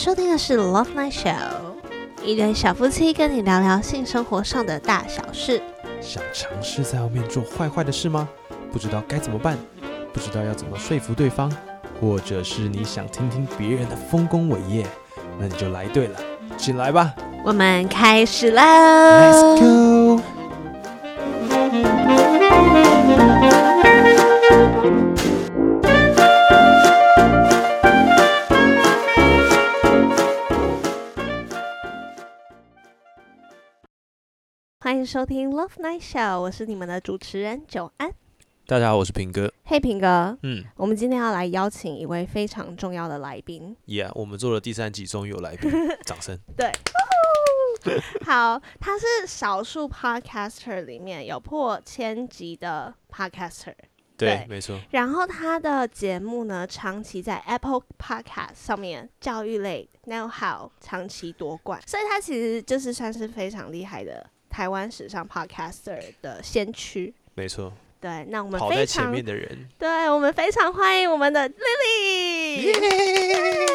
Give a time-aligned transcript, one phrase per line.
[0.00, 1.34] 收听的是 Love Night Show，
[2.24, 5.60] 一对小夫妻跟你聊聊性生活上的大小事。
[6.00, 8.26] 想尝试在后面做坏坏的事吗？
[8.72, 9.58] 不知道该怎么办，
[10.10, 11.52] 不知道要怎么说服对方，
[12.00, 14.86] 或者是你想听听别人的丰功伟业，
[15.38, 16.18] 那你就来对了，
[16.56, 17.14] 进来吧
[17.44, 20.39] 我们开始喽，Let's go。
[35.00, 38.12] 迎收听 Love Night Show，我是你们的主持人久安。
[38.66, 39.50] 大家好，我是平哥。
[39.64, 40.62] 嘿，平哥，嗯。
[40.76, 43.74] 我们今天要来邀请一位非常重要的来宾。
[43.86, 45.70] ，Yeah，我们做了第三集，终于有来宾，
[46.04, 46.38] 掌声。
[46.54, 46.70] 对，
[48.26, 53.72] 好，他是少数 podcaster 里面有破千集的 podcaster，
[54.18, 67.14] 对对，没错，然后他的节目呢，长期在 Apple Podcast 上面教育类 Know How 长期夺冠，所以他其实就是算是非常厉害的台湾史上 podcaster 的先驱。
[67.34, 72.66] 没错，对，那我们跑在非常前面的人，对我们非常欢迎我们的 Lily。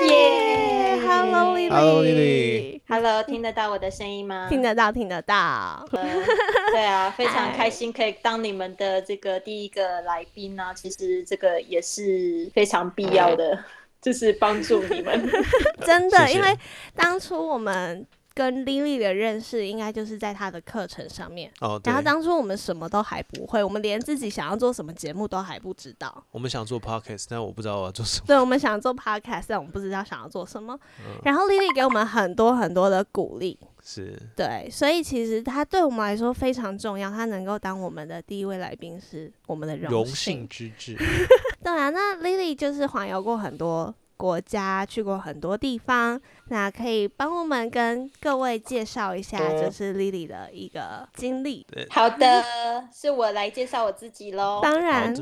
[0.05, 1.69] 耶 Hello Lily。
[1.69, 4.47] Hello, Lily Hello，听得到我的声音吗？
[4.49, 5.83] 听得到，听得到。
[5.91, 6.23] 呃
[6.71, 13.63] 对啊， 非常哎开心可以当你们的这个第一个来宾呢、其实这个也是非常必要的，
[14.01, 15.27] 就是帮助你们。
[15.85, 16.55] 真的，因为
[16.95, 18.05] 当初我们
[18.35, 21.49] 跟 Lily 的认识，应该就是在她的课程上面。
[21.61, 26.23] 哦，对然后，当初我们什么都还不会，我们连自己想要做什么节目都还不知道。
[26.31, 28.25] 我们想做 podcast，但我不知道我要做什么。
[28.27, 30.77] 对，我们想做 podcast，但我们不知道想要做什么。
[30.99, 37.09] 嗯然后 Lily 给我们很多很多的鼓励，是，对，所以其实她对我们来说非常重要。
[37.09, 40.49] 她能够当我们的第一位来宾是我们的荣幸幸。
[40.49, 40.97] 之至。
[41.63, 51.65] 对啊，那 Lily 就是环游过很多国家，去过很多地方，那可以帮我们跟各位介绍一下，就是 Lily 的一个经历。
[51.89, 52.43] 好的，
[52.93, 54.59] 是我来介绍我自己喽。
[54.61, 55.13] 当然，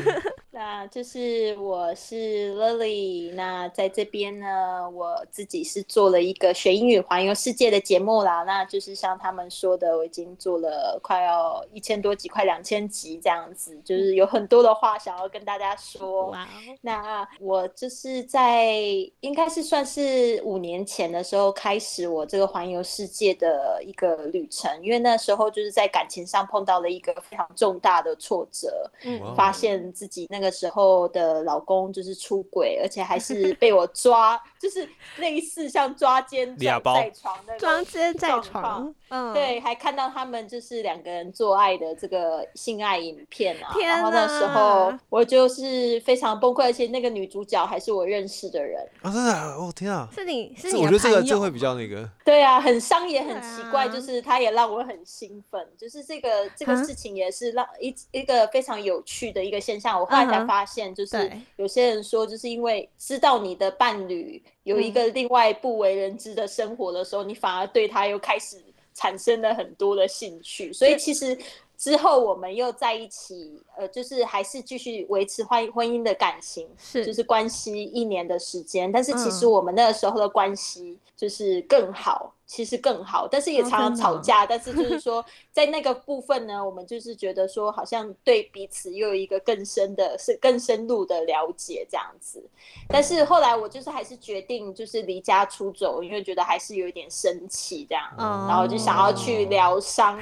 [0.50, 8.42] 那就是我是 Lily，那在这边呢，我自己是做了一个学英语环游世界的节目啦。
[8.42, 16.30] 那就是像他们说的，我已经做了快要一千多集，快两千集这样子，就是有很多的话想要跟大家说。
[16.30, 16.46] 哇哦，
[16.80, 18.74] 那我就是在
[19.20, 59.98] 应该是算是五年前的时候开始我这个环游世界的一个旅程，因为那时候就是在感情上碰到了一个非常重大的挫折，嗯发现自己那个时候的老公就是出轨，而且还是被我抓，就是类似像抓奸在床的抓奸在床，嗯，对，还看到他们就是两个人做爱的这个性爱影片啊，天然后那时候我就是非常崩溃，而且那个女主角还是我认识的人，啊，真的啊，哦天啊，是你是你我觉得这个这会比较那个，对啊，很伤也很奇怪，啊就是他也让我很兴奋，就是这个这个啊事情也是让一一个非常有趣的一个现象。
[59.98, 64.92] 我后来才发现，就是有些人说，就是因为知道你的伴侣有一嗯。
[64.92, 68.62] 个另外不为人知的生活的时候，你反而对他又开始
[68.94, 71.36] 产生了很多的兴趣，所以其实。
[71.78, 77.04] 之后我们又在一起，呃，就是还是继续维持婚婚姻的感情，是。
[77.04, 79.50] 就是关系一年的时间，但是其实嗯。
[79.50, 92.44] 我们那个时候的关系就是更好，其实更好，但是也哦常常吵架，但是就是说在那个部分呢，我们就是觉得说好像对彼此又有一个更深的、是更深入的了解这样子。
[92.86, 98.06] 但是后来我就是还是决定就是离家出走，因为觉得还是有一点生气这样。
[98.18, 100.20] 哦然后就想要去疗伤，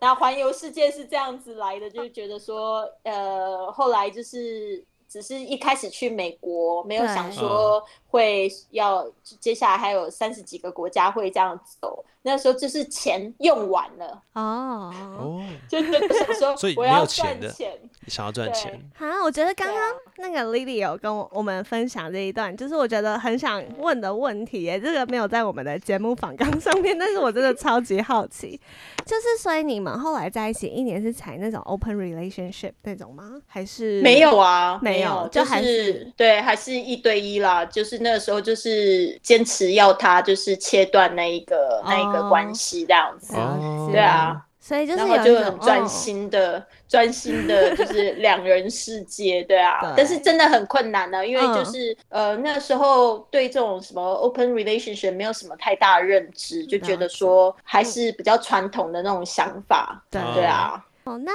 [0.00, 7.84] 然后环游世界是这样子来的，就是觉得说，呃，后来就是只是一开始去美国，没有想说
[8.16, 9.06] 会要
[9.40, 14.92] 接下来还有三十几个国家会这样走，那时候就是钱用完了，哦。
[15.18, 17.78] 哦， 就是想说所以没有我要钱的赚钱，
[18.08, 28.60] 想要赚对钱，好，我觉得刚刚那个 Lily 有跟我我们分享这一段，就是我觉得很想问的问题耶，这个没有在我们的节目访纲上面，但是我真的超级好奇，
[29.04, 33.40] 就是所以你们后来在一起一年是采那种 open relationship 那种吗？
[33.46, 37.64] 还是没有啊，没有有，就还是是对，还是一对一啦。
[37.64, 43.34] 就是那个时候，就是坚持要他就是切断那一个、那一个哦关系这样子。
[43.36, 49.80] 哦对啊，所以就是然后就很专哦心的、专心的，就是两人世界，对啊。
[49.94, 49.94] 对。
[49.96, 60.20] 但是真的很困难呢、因为嗯就是、呃那时候对这种什么 open relationship 没有什么太大的认知，就觉得说还是比较传统的那种想法，对。
[60.34, 60.84] 对啊。
[61.04, 61.32] 哦，那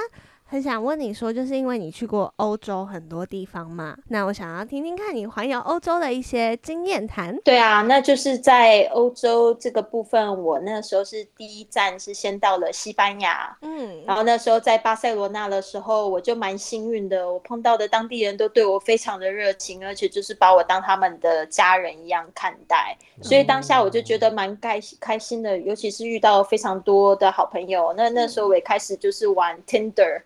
[0.52, 7.34] 很想问你说，就是因为你去过欧洲很多地方嘛，那我想要听听看你环游欧洲的一些经验谈。
[7.38, 27.94] 对啊，那就是在欧洲这个部分，我那时候是第一站是先到了西班牙，嗯，然后那时候在巴塞罗那的时候，我就蛮幸运的，我碰到的当地人都对我非常的热情，而且就是把我当他们的家人一样看待，所以当下我就觉得蛮开开心的，尤其是遇到非常多的好朋友。
[27.96, 30.20] 那那时候我也开始就是玩 Tinder，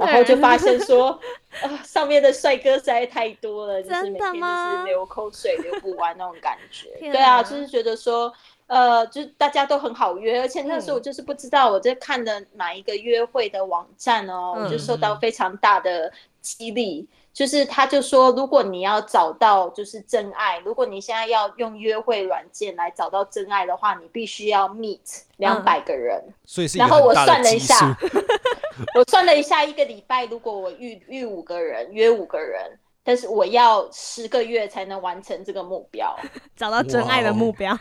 [0.00, 1.18] 然后就发现说，
[1.62, 6.88] 啊，上面的帅哥实在太多了，就是每天就是流口水流不完那种感觉。
[7.12, 8.32] 对啊，就是觉得说。
[8.66, 16.10] 呃，就是大家都很好约，而且那时候我就是不知道我在看的哪一个约会的网站哦，我就受到非常大的
[16.40, 17.06] 激励。
[17.34, 26.22] 就是他就说，如果你要找到就是真爱，如果你现在要用约会软件来找到真爱的话，你必须要 meet 两百个人。
[26.46, 27.94] 所以是然后我算了一下，
[28.94, 32.78] 我算了一下，一个礼拜如果我遇遇五个人，约五个人。
[33.06, 36.16] 但是我要十个月才能完成这个目标，
[36.56, 37.78] 找到真爱的目标。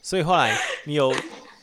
[0.00, 1.12] 所以后来你有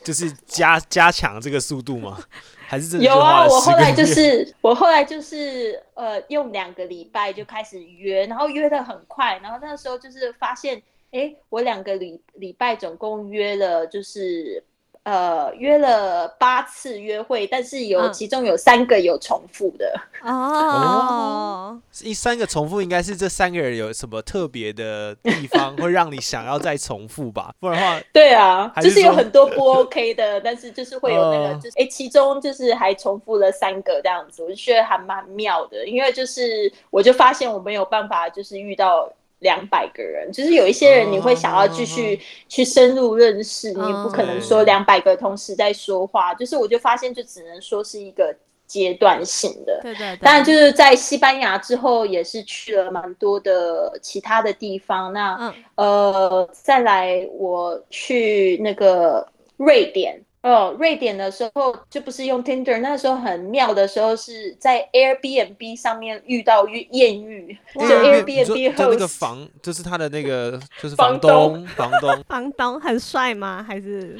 [0.04, 2.22] 就是加加强这个速度吗？
[2.66, 3.46] 还是有啊？
[3.46, 10.82] 我后来就是我后来就是呃用两个礼拜就开始约，然后约的很快，然后那时候就是发现，
[11.12, 14.62] 哎，我两个礼礼拜总共约了就是。
[15.04, 21.80] 呃，约了八次约会，但是有其中有三个有重复的哦。
[22.04, 27.52] 一三个重复，应该是这三个人有什么特别的地方，会让你想要再重复吧？
[27.58, 39.12] 不然的话， 对啊，就是有很多不 OK 的，但是就是会有那个，就是哎，其中就是还重复了三个这样子，我就觉得还蛮妙的，因为就是我就发现我没有办法，就是遇到。
[39.42, 42.18] 两百个人，就是有一些人你会想要继续
[42.48, 48.34] 去深入认识，你不可能说两百个同时在说话，就是我就发现就只能说是一个
[48.66, 49.80] 阶段性的。
[49.82, 50.16] 对对。
[50.22, 55.12] 当然就是在西班牙之后，也是去了蛮多的其他的地方。
[55.12, 59.28] 那呃，再来我去那个
[59.58, 60.18] 瑞典。
[60.42, 68.44] 哦，瑞典的时候就不是用 Tinder，那时候很妙的时候是在 Airbnb 上面遇到艳遇，就 Airbnb
[68.74, 73.64] 就那个房，就是他的那个就是 房东，房东，房东很帅吗？
[73.66, 74.18] 还是？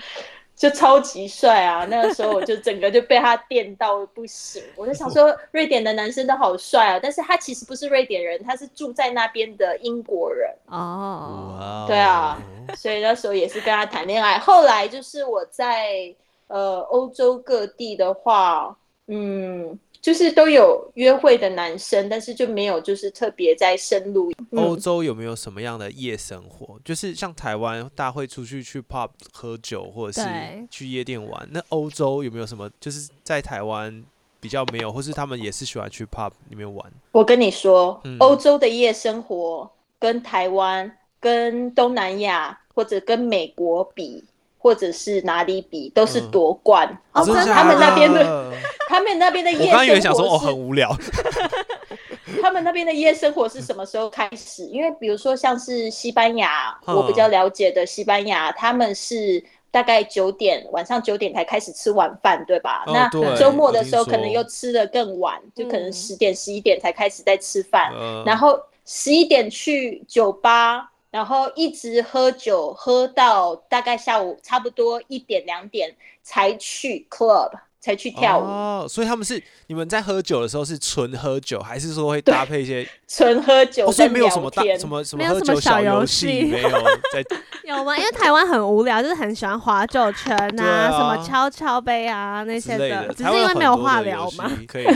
[0.63, 1.85] 就超级帅啊！
[1.91, 11.85] 那个时候我就整个就被他电到不行，我就想说瑞典的男生都好帅啊，但是他其实不是瑞典人，他是住在那边的英国人哦。
[11.89, 12.41] 对啊，
[12.77, 14.39] 所以那时候也是跟他谈恋爱。
[14.39, 16.15] 后来就是我在
[16.47, 18.77] 呃欧洲各地的话，
[19.09, 19.77] 嗯。
[20.03, 24.33] 就是都有约会的男生，但是就没有就是特别在深入。
[24.51, 26.77] 欧洲有没有什么样的夜生活？
[26.85, 30.29] 就是像台湾，大家会出去去 pub 喝酒，或者是
[30.69, 31.49] 去夜店玩。
[31.53, 32.69] 那欧洲有没有什么？
[32.81, 34.05] 就是在台湾
[34.41, 36.93] 比较没有，或是他们也是喜欢去 pub 里面玩？
[37.13, 39.71] 我跟你说，欧洲的夜生活
[40.01, 44.25] 跟台湾、跟东南亚或者跟美国比。
[44.63, 48.53] 或者是哪里比都是夺冠，哦，他们那边的，
[48.89, 50.97] 他们那边的夜生活哦很无聊。
[52.41, 54.65] 他们那边的夜生活是什么时候开始？
[54.67, 59.43] 因为比如说像是西班牙，我比较了解的西班牙，他们是
[59.73, 62.85] 大概九点晚上九点才开始吃晚饭，对吧？
[62.87, 67.93] 那周末的时候可能又吃的更晚，就可能十点十一点才开始在吃饭，
[68.25, 68.57] 然后
[68.87, 70.92] 十一点去酒吧。
[71.13, 78.43] 然后一直喝酒，喝到大概下午差不多一点两点才去 club，才去跳舞。
[78.43, 83.93] 哦，所以他们是你们在喝酒的时候是纯喝酒，还是说会搭配一些 纯喝酒？
[83.93, 86.71] 所以没有什么大什么什么喝酒小游戏没有
[87.13, 87.23] 在
[87.65, 87.95] 有吗？
[87.99, 94.51] 因为台湾很无聊，就是很喜欢划酒圈啊，什么敲敲杯啊那些的，只是因为没有话聊嘛。
[94.67, 94.87] 可以，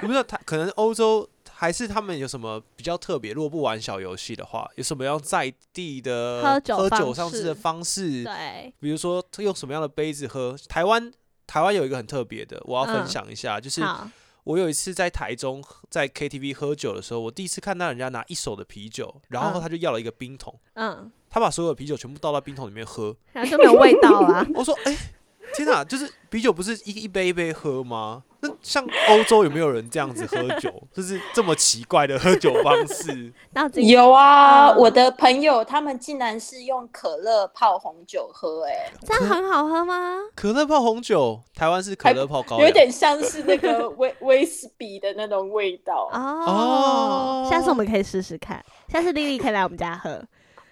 [0.00, 1.28] 不知道他可能欧洲。
[1.60, 3.34] 还是他们有什么比较特别？
[3.34, 8.24] 如果不玩小游戏的话，有什么样在地的喝酒喝酒上市的方式？
[8.24, 10.56] 对，比如说用什么样的杯子喝？
[10.70, 11.12] 台湾
[11.46, 13.84] 台湾有一个很特别的，我要分享一下，就是
[14.44, 24.46] 我有一次在台中在 KTV 喝酒的时候，我第一次看到人家拿一手的啤酒，然后他就要了一个冰桶，嗯，他把所有的啤酒全部倒到冰桶里面喝，然后就没有味道了。
[24.56, 24.96] 我说，哎。
[25.54, 28.22] 天哪，就是啤酒不是一一杯一杯喝吗？
[28.42, 30.72] 那像欧洲有没有人这样子喝酒？
[30.94, 33.30] 就是这么奇怪的喝酒方式？
[33.82, 40.16] 有啊，我的朋友他们竟然是用可乐泡红酒喝，哎，这样很好喝吗？
[40.34, 47.46] 可乐泡红酒，台湾是可乐泡高有点像是那个威威士比的那种味道哦。
[47.50, 50.22] 下次我们可以试试看，下次丽丽可以来我们家喝。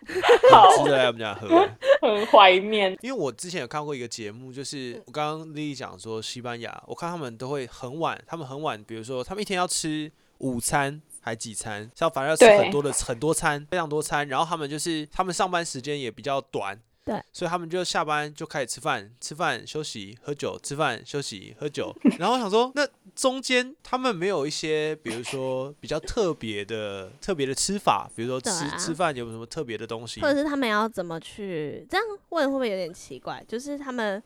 [0.50, 1.48] 好值得来我们家喝。
[2.00, 2.96] 很怀念。
[3.02, 11.00] 因为我之前有看过一个节目，就是我刚刚丽丽讲说西班牙，我看他们都会很晚，他们很晚，比如说他们一天要吃午餐。
[11.20, 31.86] 还几餐，像反正要吃很多的很多餐，非常多餐，然后他们就是他们上班时间也比较短，对，所以他们就下班就开始吃饭，吃饭休息喝酒，吃饭休息喝酒， 然后我想说，那中间他们没有一些，比如说比较特别的特别的吃法，比如说吃、吃饭有什么特别的东西或，者是他们要怎么去？
[31.88, 33.42] 这样问会不会有点奇怪？
[33.48, 34.22] 就是他们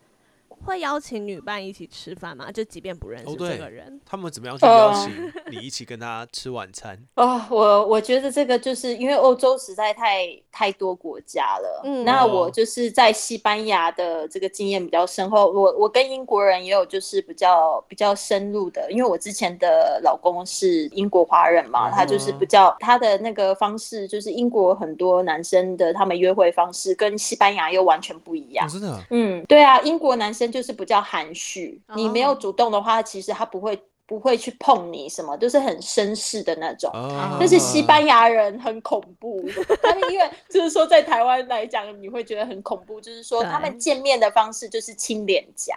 [0.64, 2.50] 会邀请女伴一起吃饭吗？
[2.52, 6.98] 就即便不认识这个人，他们怎么样去邀哦请你一起跟他吃晚餐？
[7.16, 12.04] 哦，我我觉得这个就是因为欧洲实在太太多国家了，嗯。
[12.04, 28.66] 那哦我就是在西班牙的这个经验比较深厚，我我跟英国人也有就是比较比较深入的，因为我之前的老公是英国华人嘛，他就是比较他的那个方式，就是英国很多男生的他们约会方式跟西班牙又完全不一样。
[28.66, 28.70] 哦，。
[28.70, 36.90] 真的啊，嗯，对啊，英国男生就是比较含蓄，你没有哦主动的话，其实他不会不会去碰你什么，就是很绅士的那种。
[36.92, 39.42] 哦但是西班牙人很恐怖，
[39.82, 45.74] 他们因为 就是说在台湾来讲，你会觉得很恐怖，就是说他们见面的方式就是亲脸颊，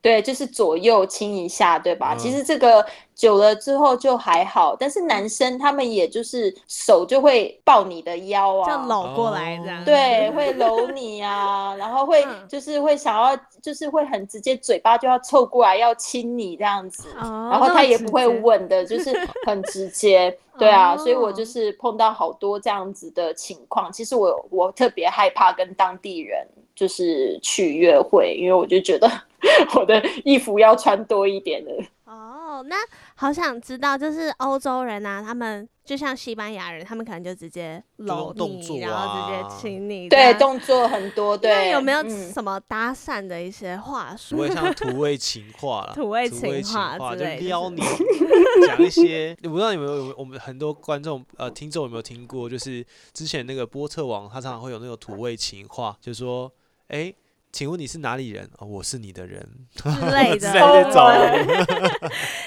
[0.00, 2.14] 对，就是左右亲一下，对吧？
[2.14, 2.84] 嗯其实这个
[3.20, 9.84] 久了之后就还好，但是男生他们也就是手就会抱你的腰啊，就搂过来这样。
[9.84, 19.14] 对，会搂你啊，然后会嗯就是会想要，就是会很直接，嘴巴就要凑过来要亲你这样子，哦然后他也不会接吻的，就是
[19.46, 23.92] 很直接， 对啊，所以我哦就是碰到好多这样子的情况。
[23.92, 29.06] 其实我我特别害怕跟当地人就是去约会，因为我就觉得
[29.76, 31.70] 我的衣服要穿多一点的。
[32.10, 32.74] 哦，那
[33.14, 40.08] 好想知道，就是欧洲人啊，他们就像西班牙人，他们可能就直接搂你，动作然后直啊接亲你。
[40.08, 44.34] 对，动作很多， 对，那有没有嗯什么搭讪的一些话术？
[44.36, 47.80] 不会像土味情话了，土味情话话就之类的是撩你，
[48.66, 56.50] 讲一些，我不知道你们有我们很多观众呃听众有没有听过，就是之前那个波特王他常常会有那种土味情话，就说，
[56.88, 57.14] 哎、
[57.52, 58.48] 请问你是哪里人？
[58.58, 60.52] 哦，我是你的人之类之的。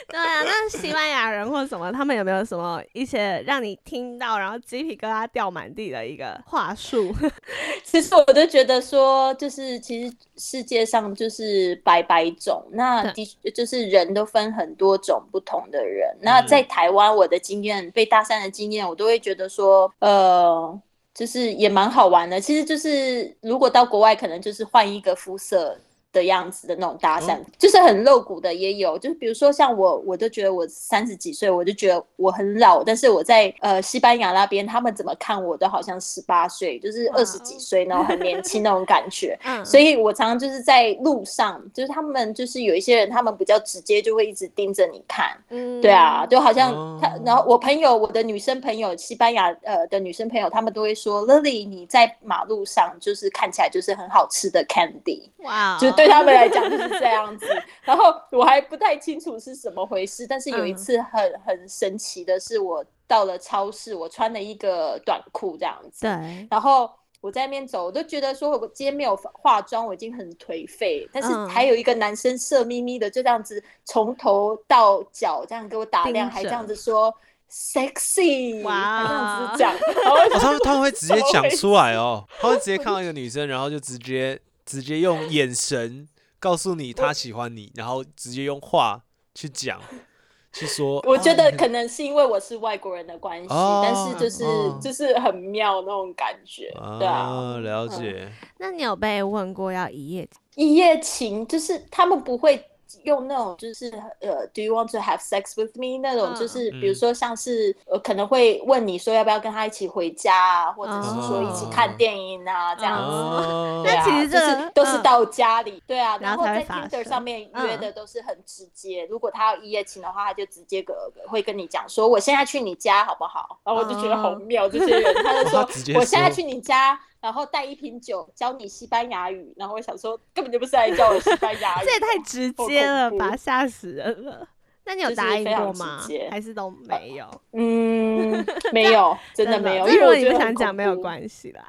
[0.07, 7.13] 对啊，那西班牙人或什么，他们有没有什么一些让你听到然后鸡皮疙瘩掉满地的一个话术？
[7.83, 16.15] 其实我都觉得说，就是其实世界上就是百百种，那的确就是人都分很多种不同的人。
[16.22, 20.79] 那嗯在台湾，我的经验被搭讪的经验，我都会觉得说，呃，
[21.13, 22.39] 就是也蛮好玩的。
[22.39, 25.79] 其实就是如果到国外，可能就是换一个肤色。
[26.13, 39.38] 的样子的那种搭讪，哦就是很露骨的也有，就是比如说像我，我都觉得我三十几岁，我就觉得我很老，但是我在呃西班牙那边，他们怎么看我都好像十八岁，就是二十几岁，那种很年轻那种感觉。
[39.43, 45.36] 嗯， 所以我常常就是在路上，就是他们就是有一些人，他们比较直接，就会一直盯着你看。
[45.50, 57.45] 嗯对啊，就好像他哦，然后我朋友，我的女生朋友，西班牙呃的女生朋友，他们都会说，Lily 你在马路上就是看起来就是很好吃的 candy，哇哦，就是对他们来讲就是这样子。
[57.83, 66.89] 然后我还不太清楚是怎么回事，但是有一嗯次很很神奇的是，我到了超市，我穿了一个短裤这样子，对，然后
[67.22, 71.07] 我在那边走，我都觉得说我今天没有化妆，我已经很颓废。
[71.13, 77.13] 但是嗯还有一个男生色眯眯的，就这样子从头到脚这样给我打量，还这样子说
[77.50, 79.74] sexy，哇还这样子讲。
[80.12, 84.39] 哦，他们他们会直接讲出来哦，他会直接 看到一个女生，然后就直接
[84.74, 86.08] 直接用眼神
[86.39, 89.00] 告诉你他喜欢你，然后直接用话
[89.36, 89.80] 去讲，
[90.51, 91.00] 去说。
[91.06, 97.20] 我觉得哦可能是因为我是外国人的关系，哦但是就是、哦就是很妙那种感觉，对啊。
[97.20, 98.32] 啊，了解。
[98.58, 100.27] 那你有被问过要一夜？
[100.56, 102.63] 一夜情就是他们不会
[103.03, 103.89] 用那种就是
[104.22, 113.15] 呃，Do you want to have sex with me 那种，嗯就是嗯比如说像是呃可能会问你说要不要跟他一起回家啊，或者是说一起看电影啊这样子。
[113.15, 119.05] 哦 对啊，那其实这就是都是到家里，对啊，然后在 Tinder 上面约嗯的都是很直接。
[119.09, 123.59] 如果他要一夜情的话，他就直接个会跟你讲说，我现在去你家好不好？
[123.63, 134.47] 然后我就觉得好哦妙，这些人他就 说我现在去你家，然后带一瓶酒教你西班牙语，然后我想说根本就不是来教我西班牙语， 这也太直接了吧，吓死人了。
[134.85, 136.27] 那你有答应过吗接？
[136.29, 137.25] 还是都没有？
[137.53, 141.65] 嗯，没 有，真的没有，这如果你因为我觉得很不想讲，没有关系啦。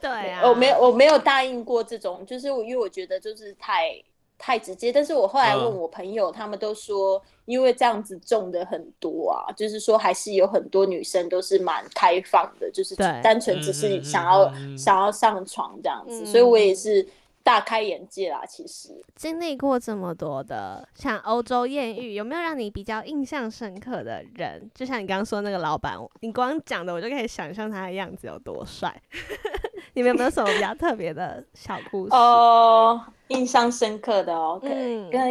[0.00, 3.94] 对 啊，我没有，我没有答应过这种，就是我因为我觉得就是太
[4.38, 4.90] 太直接。
[4.90, 17.06] 但是我后来问嗯我朋友，他们都说，因为这样子中的很多啊，就是说还是有很多女生都是蛮开放的，就是单纯只是想要、嗯嗯想要上床这样子，嗯所以我也是
[17.42, 18.44] 大开眼界啦。
[18.46, 24.70] 其实，经历过这么多的像欧洲艳遇，有没有让你比较印象深刻的人？
[24.74, 28.94] 就像你刚刚说那个老板，你光讲的我就可以想象他的样子有多帅。
[29.94, 32.14] 你们有没有什么比较特别的小故事？
[32.14, 35.30] 哦，印象深刻的哦，可嗯跟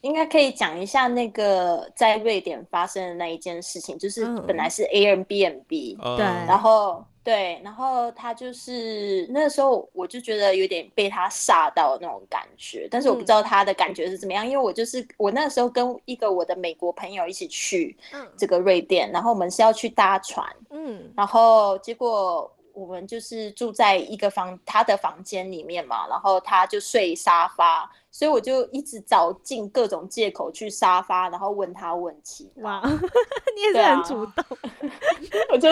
[0.00, 18.28] 应该可以讲一下那个在瑞典发生的那一件事情，就是嗯本来是 Airbnb，、呃对然后对，然后他就是那时候我就觉得有点被他吓到那种感觉，但是我不知道他的感觉是怎么样，因为我就是我那时候跟一个我的美国朋友一起去嗯。
[18.36, 21.12] 这个瑞典，然后我们是要去搭船，嗯。
[21.16, 32.50] 然后结果我们就是住在一个房他的房间里面嘛，然后他就睡沙发，所以我就一直找尽各种借口去沙发，然后问他问题。
[32.56, 32.80] 哇，
[33.54, 34.44] 你也是很主动。
[35.52, 35.68] 我就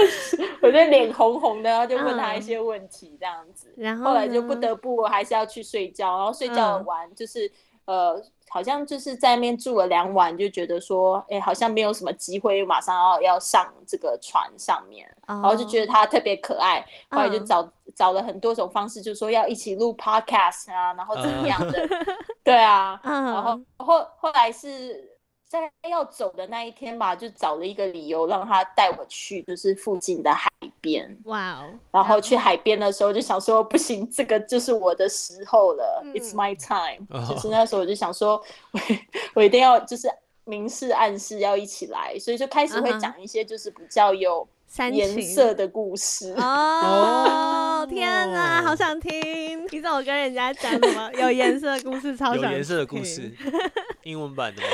[0.62, 3.72] 我就脸红红的，然后就问他一些问题这样子。
[3.76, 7.50] 然后后来就不得不我还是要去睡觉，然后睡觉嗯完就是、
[7.86, 15.06] 呃，好像就是在那边住了两晚，就觉得说，哎、好像没有什么机会，马上要要上这个船上面。
[15.26, 17.46] 然然后就觉得他特别可爱，后来就嗯。
[17.46, 22.06] 找、找了很多种方式，就说要一起录 podcast 啊，然后怎么样的，嗯。
[22.42, 25.08] 对啊， 嗯然后后后来是
[25.50, 30.48] 在要走的那一天吧，就找了一个理由让他带我去，就是附近的海
[30.80, 31.18] 边。
[31.24, 38.40] 哇哦，然后去海边的时候就想说，不行，这个就是我的时候了、嗯 i t s my time、哦就是那时候我就想说，
[38.70, 38.80] 我
[39.34, 40.08] 我一定要就是
[40.44, 44.46] 明示暗示要一起来，所以就开始会讲一些就是比较有
[44.92, 46.32] 颜色的故事。
[46.38, 49.66] 哦， 天哪，哦好想听！
[49.72, 52.14] 你怎么跟人家讲什么有颜色的故事？
[52.16, 53.32] 超想有颜色的故事，
[54.04, 54.68] 英文版的吗？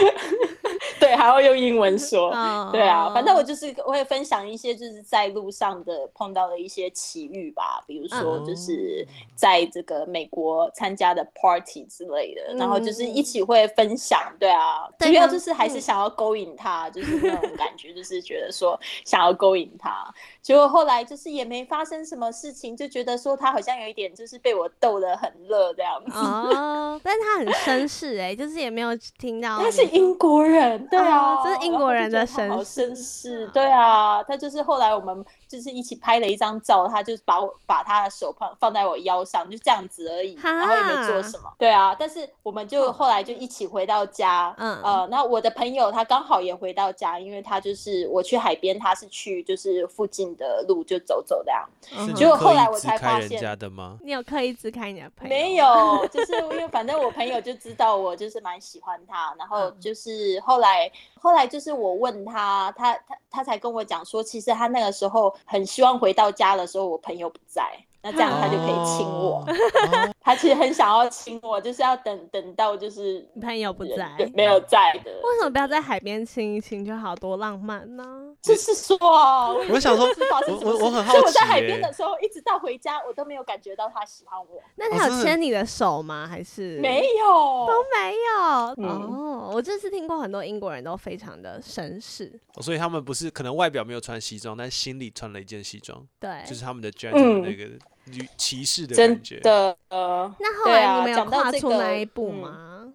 [1.06, 2.30] 对，还要用英文说。
[2.30, 26.18] 哦对啊，反正我就是会分享一些就是在路上的碰到的一些奇遇吧，比如说嗯就是在这个美国参加的 party 之类的，然后就是嗯一起会分享，对啊，主要就是还是嗯想要勾引他，就是那种感觉，就是觉得说想要勾引他，结果后来就是也没发生什么事情，就觉得说他好像有一点就是被我逗得很乐这样子。
[26.18, 44.80] 哦，但是他很绅士哎，就是也没有听到 他是英国人，对啊，哦这是英国人的好绅绅士，对啊，他就是后来我们就是一起拍了一张照，他就把我把他的手放放在我腰上，就这样子而已，然后也没做什么，对啊，但是我们就后来就一起回到家，嗯。
[44.82, 51.98] 呃，那我的朋友他刚好也回到家，因为他就是我去海边，他是去就是附近的路就走走这样，嗯。
[51.98, 53.98] 哼是你结果刻意支后来我才开人发现家的吗？
[54.02, 55.30] 你有刻意支开你的朋友？
[55.30, 59.76] 没有，就是因为反正我朋友就知道我就是蛮喜欢他，然后嗯。
[59.80, 60.85] 就是后来
[61.20, 67.62] 后来就是我问他，他他他才跟我讲说，其实他那个时候很希望回到家的时候我朋友不在，
[68.06, 69.44] 那这样他就可以亲我。
[70.22, 75.10] 他其实很想要亲我，就是要等等到就是你朋友不在，对没有在的。
[75.10, 77.16] 为什么不要在海边亲一亲就好？
[77.16, 78.04] 多浪漫呢？
[78.42, 86.26] 就是说啊，我我想说我我我很好所以我在海边的时候，一直到回家，我都没有感觉到他喜欢我，那他有牵你的手吗？
[86.28, 88.74] 还是没有，都没有？
[88.76, 96.42] 嗯哦，我这次听过很多英国人都非常的绅士，哦所以他们不是可能外表没有穿西装，但心里穿了一件西装，对。
[96.46, 97.70] 就是他们的的那个
[98.06, 99.40] 女骑士的感真。
[99.40, 102.92] 的，呃，那后来你们有讲到跨出这个那一步嗯吗？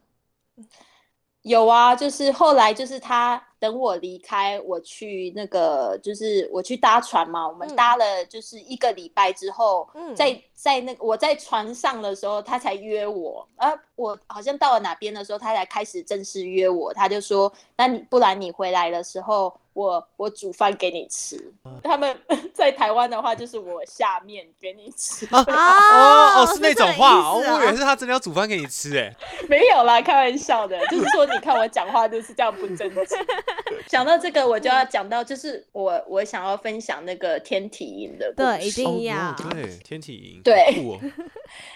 [1.44, 21.54] 有啊，就是后来就是他等我离开，我去那个就是我去搭船嘛，我们嗯搭了就是一个礼拜之后，嗯在在那个我在船上的时候，他才约我，而我好像到了哪边的时候，他才开始正式约我，他就说，那你不然你回来的时候，我我煮饭给你吃。
[21.84, 22.16] 他们
[22.54, 25.26] 在台湾的话，就是我下面给你吃。
[25.28, 29.14] 啊哦哦，是那这个种话，以为是他真的要煮饭给你吃，哎，
[29.50, 33.06] 没有啦，开玩笑的，就是说你看我讲话就是这样不正经。
[33.88, 39.50] 讲到这个，我就要讲到，就是我我想要分享那个天体营的故对，一事定哦要。
[39.50, 41.00] 对，天体营，对哦，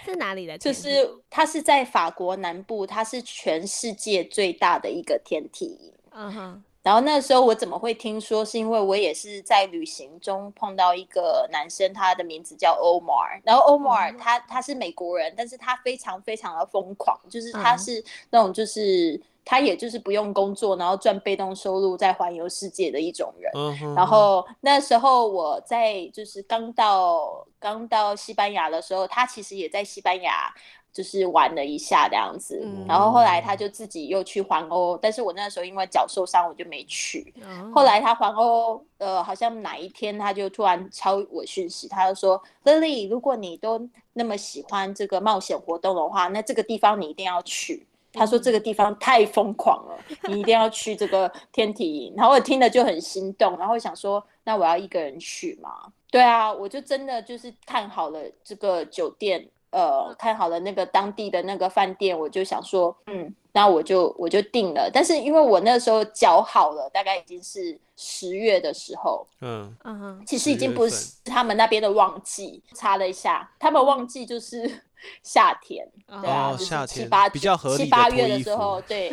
[0.05, 0.75] 是哪里的就？
[0.75, 5.93] 是它是在法国南部，它是全世界最大的一个天体营。
[6.11, 8.45] 嗯哼，然后那时候我怎么会听说？
[8.45, 13.41] 是因为我也是在旅行中碰到一个男生，他的名字叫 Omar。
[13.43, 23.51] 然后 Omar 嗯他他是美国人，但是他非常非常的疯狂，就是他嗯是那种就是他也就是不用工作，然后赚被动收入在环游世界的一种人。
[23.95, 30.53] 然后那时候我在就是刚到刚到西班牙的时候，他其实也在西班牙
[30.95, 32.57] 就是玩了一下这样子。
[32.63, 37.33] 嗯然后后来他就自己又去环欧，但是我那时候因为脚受伤，我就没去。
[37.43, 47.85] 哦后来他环欧，呃，好像哪一天他就突然敲我讯息，他就说：“Lily，如果你都那么喜欢这个冒险活动的话，那这个地方你一定要去。”
[48.17, 49.97] 他说这个地方太疯狂了，
[50.29, 52.13] 你一定要去这个 天体营。
[52.15, 55.91] 然后我听了就很心动，然后想说，那我要一个人去吗？
[56.09, 64.89] 对啊，我就真的就是看好了这个酒店，呃，看好了那个当地的那个饭店，我就想说，嗯，那我就我就定了。
[64.93, 72.63] 但是因为我那时候脚好了，大概已经是十月的时候，嗯，嗯，其实已经不是他们那边的旺季。
[72.73, 74.71] 查了一下，他们旺季就是
[75.21, 79.09] 夏天，对啊，哦就是夏天七八比较合理的七八月的时候， 对，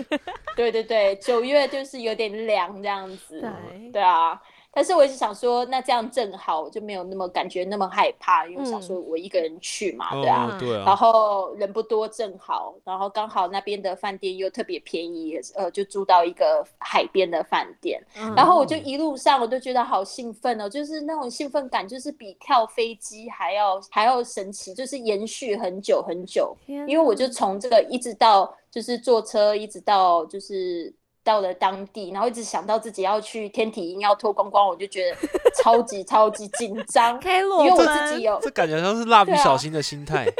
[0.55, 4.41] 对对对，九月就是有点凉这样子，对对啊。
[4.75, 10.49] 但是我一直想说，那这样正好，我就没有那么感觉那么害怕，因为我想说我一个人去嘛，对啊。
[10.51, 18.03] 哦，对然啊，后人不多，正好，然后刚好那边的饭店又特别便宜，呃，就住到一个海边的饭店。
[18.19, 26.57] 嗯然后我就一路上我都觉得好兴奋哦，就是那种兴奋感，就是比跳飞机还要还要神奇，就是延续很久很久。
[26.67, 30.93] 因为我就哪从这个一直到就是坐车，一直到就是
[31.25, 35.17] 到了当地，然后一直想到自己要去天体营要脱光光，我就觉得
[35.63, 40.27] 超级 超级紧张，因为我自己有这感觉像是蜡笔小新的心态。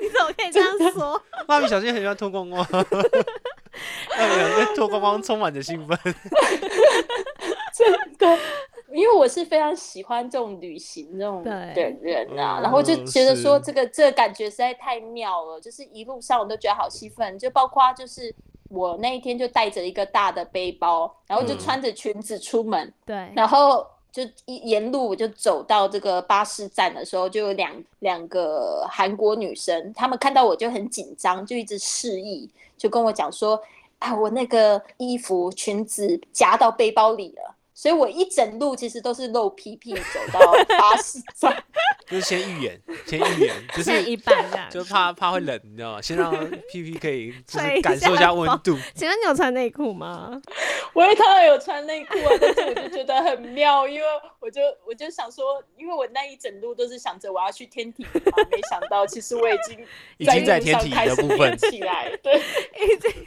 [0.00, 1.22] 你怎么可以这样说？
[1.46, 2.90] 蜡笔小新很喜欢脱光光，蜡笔
[4.18, 5.96] 小新对脱光光充满着兴奋。
[7.72, 8.38] 真的，
[8.92, 11.52] 因为我是非常喜欢这种旅行这种的
[12.02, 18.34] 人啊，嗯然后就觉得说是这个这个感觉实在太妙了，就是一路上我都觉得好兴奋，就包括就是
[18.68, 21.58] 我那一天就带着一个大的背包，然后就嗯。
[21.58, 33.60] 穿着裙子出门，对，然后就一沿路我就走到这个巴士站的时候，就有两两个韩国女生，她们看到我就很紧张，就一直示意，就跟我讲说，
[33.98, 37.54] 啊，我那个衣服裙子夹到背包里了。
[37.78, 40.40] 所以我一整路其实都是露屁屁走到
[40.76, 41.62] 巴士站，
[42.10, 44.68] 就是先预演，先预演，就是一半这样。
[44.68, 46.02] 就怕怕会冷，你知道吗？
[46.02, 46.32] 先让
[46.72, 48.76] 屁屁可以 就是感受一下温度。
[48.96, 50.42] 请问你有穿内裤吗？
[50.92, 54.06] 我也当然有穿内裤啊，但是我就觉得很妙，因为
[54.40, 59.78] 我就我就想说，因为我那一整路都是想着我要去天体营嘛，没想到其实我已经
[60.16, 62.38] 已经在天体开始的部分起来，对。
[62.38, 63.26] 已经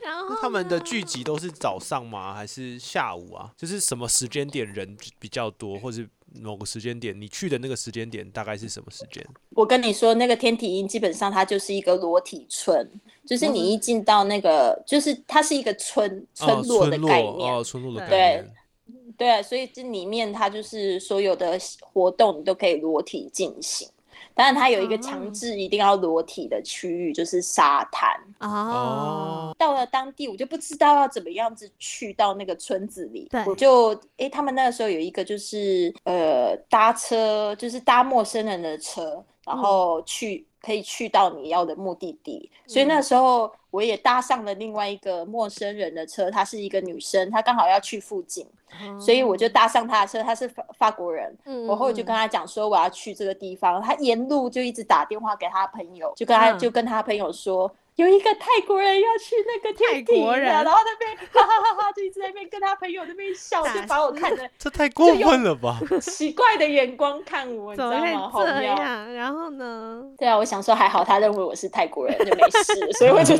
[0.00, 2.32] 然后他们的呢聚集都是早上吗？
[2.32, 3.50] 还是下午啊？
[3.54, 6.08] 就是什么时间点人比较多，或是
[6.40, 9.26] 某个时间点你去的那个时间点大概是什么时间？
[9.50, 12.88] 我跟你说，那个天体营基本上它就是一个裸体村，
[13.26, 18.52] 就是你一进到那个，就是它是一个村村哦，落的概念，哦，村落的概念。
[19.18, 23.88] 对对，所以这里面它就是所有的活动你都可以裸体进行。
[24.40, 28.10] 当然，它有一个哦强制一定要裸体的区域，就是沙滩。
[28.38, 33.44] 哦，到了当地，我就不知道要怎么样子去到那个村子里对。
[33.44, 42.50] 我就诶，他们那个时候有一个就是呃搭车，就是搭陌生人的车，然后去、可以去到你要的目的地。
[42.66, 48.46] 所以那时候我也搭上了另外一个陌生人的车，她是一个女生，她刚好要去附近，
[48.98, 51.36] 所以我就搭上她的车，她是法法国人。
[51.44, 57.70] 嗯，我后来就跟她讲说我要去这个地方，她沿路就一直打电话给她朋友，就跟他、嗯就跟她朋友说。
[57.96, 65.78] 有一个泰国人要去那个天体营泰国人啊，然后那边哈哈哈哈，就一直在那边跟他朋友那边笑， 就把我看的 这太过分了吧？
[66.00, 68.28] 奇怪的眼光看我，你知道吗？
[68.30, 68.74] 好这妙。
[68.76, 69.12] 样？
[69.14, 70.02] 然后呢？
[70.16, 73.36] 对啊，我想说还好他认为我是泰国人就没事，所以我就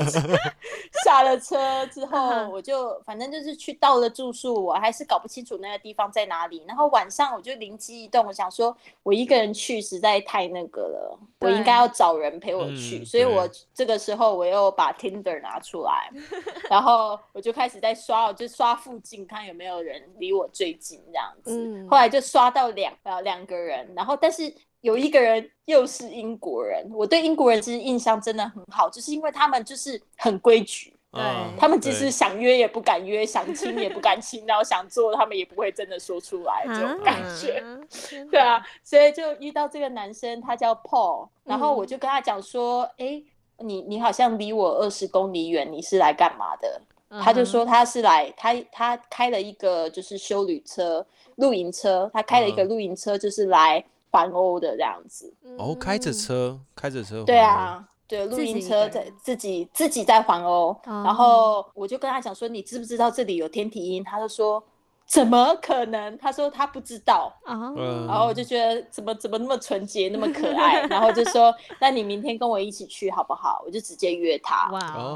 [1.05, 6.63] 下了车之后，嗯我就反正就是去到了住宿，我还是搞不清楚那个地方在哪里。
[6.67, 12.99] 然后晚上我就灵机一动，我想说我一个人去实在太那个了，我应该要找人陪我去。
[12.99, 16.11] 嗯所以我这个时候我又把 Tinder 拿出来，
[16.69, 21.57] 然后我就开始在刷，我就刷附近看有没有人离我最近这样子。
[21.57, 37.63] 嗯后来就刷到两呃两个人，然后但是有一个人又是英国人，我对英国人其实印象真的很好，就是因为他们就是很规矩，对嗯他们即对使想约也不敢约，想亲也不敢亲，然后想做他们也不会真的说出来这种感觉。
[38.31, 43.23] 对啊，，所以就遇到这个男生，他叫 Paul，然后嗯我就跟他讲说，哎、
[43.61, 46.81] 你你好像离我二十公里远，你是来干嘛的？
[47.23, 51.05] 他就嗯说他是来，他他开了一个就是修旅车、
[51.37, 55.35] 露营车，他开了一个嗯露营车，就是来环欧的这样子。
[55.59, 57.25] 哦，开着嗯车，开着车。
[57.25, 64.05] 对，啊，对，露营车在自己自己在环欧，哦然后我就跟他讲说，你知不知道这里有天体营？
[64.05, 64.63] 他就说
[65.11, 66.17] 怎么可能？
[66.19, 73.61] 他说他不知道，啊，嗯然后我就觉得怎么怎么那么纯洁，那么可爱， 然后就说那你明天跟我一起去好不好？
[73.67, 74.71] 我就直接约他，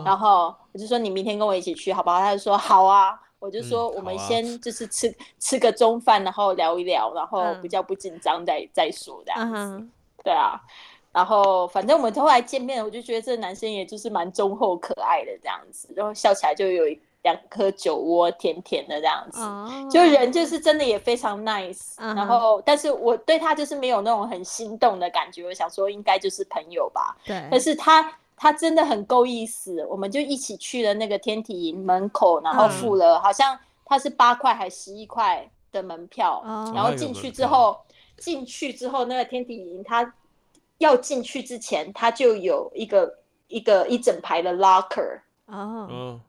[0.05, 2.19] 然后我就说你明天跟我一起去好不好？
[2.19, 3.21] 他就说好啊。
[3.41, 9.55] 我就说我们先就是吃、吃个中饭，然后聊一聊，然后嗯比较不紧张再再说这样子。
[9.59, 9.91] 嗯，
[10.25, 10.59] 对啊，
[11.13, 19.41] 然后反正我们后来见面，我就觉得这男生也就是蛮忠厚可爱的这样子，然后笑起来就有一两颗酒窝，甜甜的这样子。
[19.41, 32.71] 哦，就人就是真的也非常 nice，、然后但是我对他就是没有那种很心动的感觉，我想说应该就是朋友吧，对，但是他他真的很够意思，我们就一起去了那个天体营门口，然后嗯。
[32.71, 36.73] 付了、好像他是八块还十一块的门票，哦。
[36.75, 37.79] 然后进去之后，
[38.19, 40.13] 进去之后那个天体营他
[40.79, 46.21] 要进去之前，他就有一个一个一整排的 locker，哦，嗯，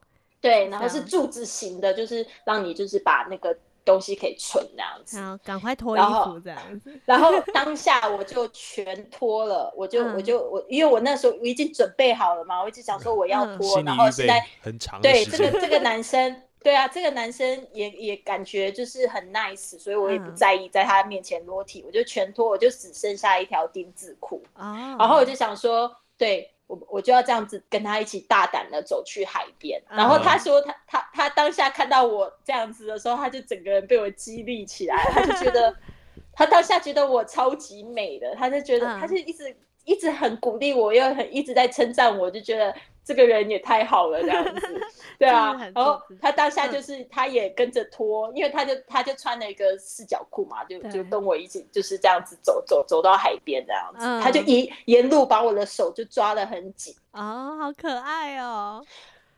[0.45, 5.17] 对，然后是柱子型的，就是让你就是把那个东西可以存那样子。
[5.17, 13.58] 然后赶快脱衣然后服这样子，然后 当下我就全脱了，我就、嗯我就我，因为我那时候我已经准备好了嘛，我一直想说我要嗯。
[13.58, 20.36] 脱，然后现在很长对，这个 这个男生，对啊，这个男生也也感觉就是很 nice，所以我也不嗯。
[20.36, 29.82] 在意在他面前裸体，我就全脱，我就只剩下一条丁字裤，哦，然后我就想说，对我我就要这样子跟他一起大胆的走去海边。
[29.89, 35.75] 嗯然后他说他他他当下看到我这样子的时候，他就整个人被我激励起来，他就觉得
[36.34, 42.76] 他当下觉得我超级美的，他就觉得、嗯他就一直一直很鼓励我，又很一直在称赞我，就觉得。
[43.08, 44.82] 这个人也太好了，这样子，
[45.19, 45.54] 对啊。
[45.76, 56.95] 然后他当下嗯就是他也跟着脱，因为他就他就穿了一个四角裤嘛，就就跟我一起就是这样子走走走到海边这样子，嗯他就一沿路把我的手就抓得很紧。
[57.12, 58.84] 哦，好可爱哦，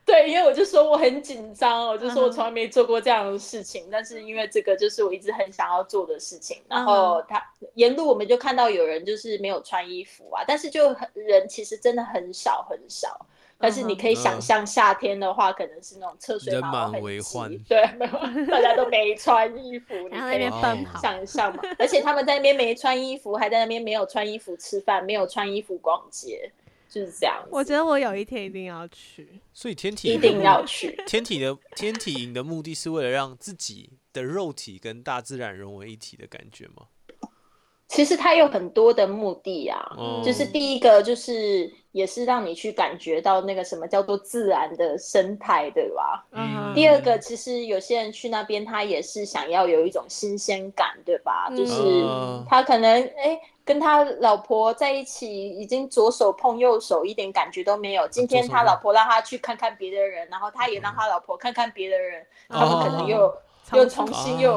[0.08, 6.62] 对，因为我就说我很紧张，我就说我嗯从来没做过这样的事情，但是因为这个就是我一直很想要做的事情。
[6.70, 7.44] 然后他
[7.74, 13.26] 沿路我们就看到有人就是没有穿衣服啊，但是就很人其实真的很少很少。
[13.60, 17.02] 但是你可以想象夏天的话，可能是那种车水人马满龙
[17.68, 21.64] 对，没有大家都没穿衣服， 你然后那边奔跑，想象嘛。
[21.80, 26.52] 而且他们在那边没穿衣服，还在那边没有穿衣服吃饭，没有穿衣服逛街，
[26.98, 27.44] 就是这样。
[27.52, 30.98] 我觉得我有一天一定要去，所以天体一定要去。
[31.06, 36.88] 天体的天体营的目的是为了让自己的肉体跟大自然融为一体的感觉吗？
[37.88, 46.24] 其实它有很多的目的啊，哦就是第一个就是也是让你去感觉到那个什么叫做自然的生态，对吧？
[46.32, 51.50] 嗯，第二个，其实有些人去那边，他也是想要有一种新鲜感，对吧？
[51.58, 58.08] 就是嗯他可能哎跟他老婆在一起，已经左手碰右手，一点感觉都没有。
[58.10, 63.34] 今天他老婆让他去看看别的人，然后他也让他老婆看看别的人，他们可能又
[63.74, 64.52] 又重新又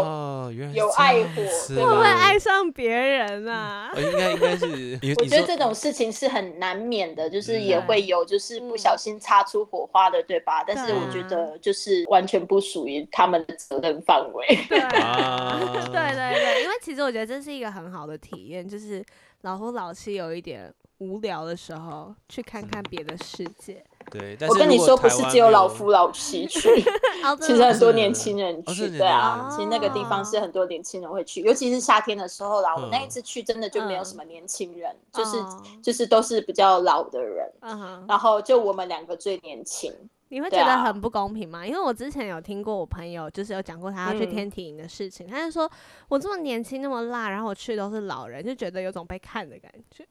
[0.75, 3.91] 有爱火会不会爱上别人啊？
[3.95, 4.67] 呃，应该应该是
[5.19, 10.63] 我觉得这种事情是很难免的，就是嗯也会有就是不小心擦出火花的，对吧？
[10.67, 14.47] 但是我觉得就是完全不属于他们的责任范围。
[14.69, 14.79] 对
[15.91, 19.05] 对对，因为其实我觉得这是一个很好的体验，就是
[19.43, 23.83] 老夫老妻有一点无聊的时候，去看看别的世界。
[24.11, 26.69] 对，但是我跟你说，不是只有老夫老妻去，
[27.23, 32.75] 哦，其实很多年轻人哦去，对啊，哦其实那个地方是很多年轻人会去，尤其是夏天的时候啦。
[32.77, 39.93] 我那一嗯次去真的就没有嗯什么年轻人，就是哦就是都是比较老的人，嗯哼，然后就我们两个最年轻。
[40.33, 41.67] 你会觉得很不公平吗？
[41.67, 45.69] 因为我之前有听过我朋友，就是有讲过他要去嗯天体营的事情，他就说
[46.09, 50.07] 我这么年轻那么辣，然后我去都是老人，就觉得有种被看的感觉。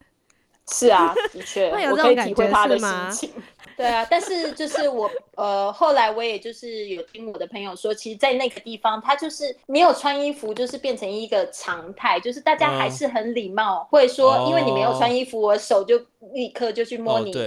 [0.71, 3.31] 是啊，的确，我可以体会他的心情。
[3.75, 15.97] 对啊，但是就是我呃，后来我也就是有听我的朋友说，其实，在那个地方，他就是没有穿衣服，就是变成一个常态，就是大家还嗯是很礼貌，会说，因为你没有哦穿衣服，我手就
[16.33, 17.43] 立刻就去摸你胸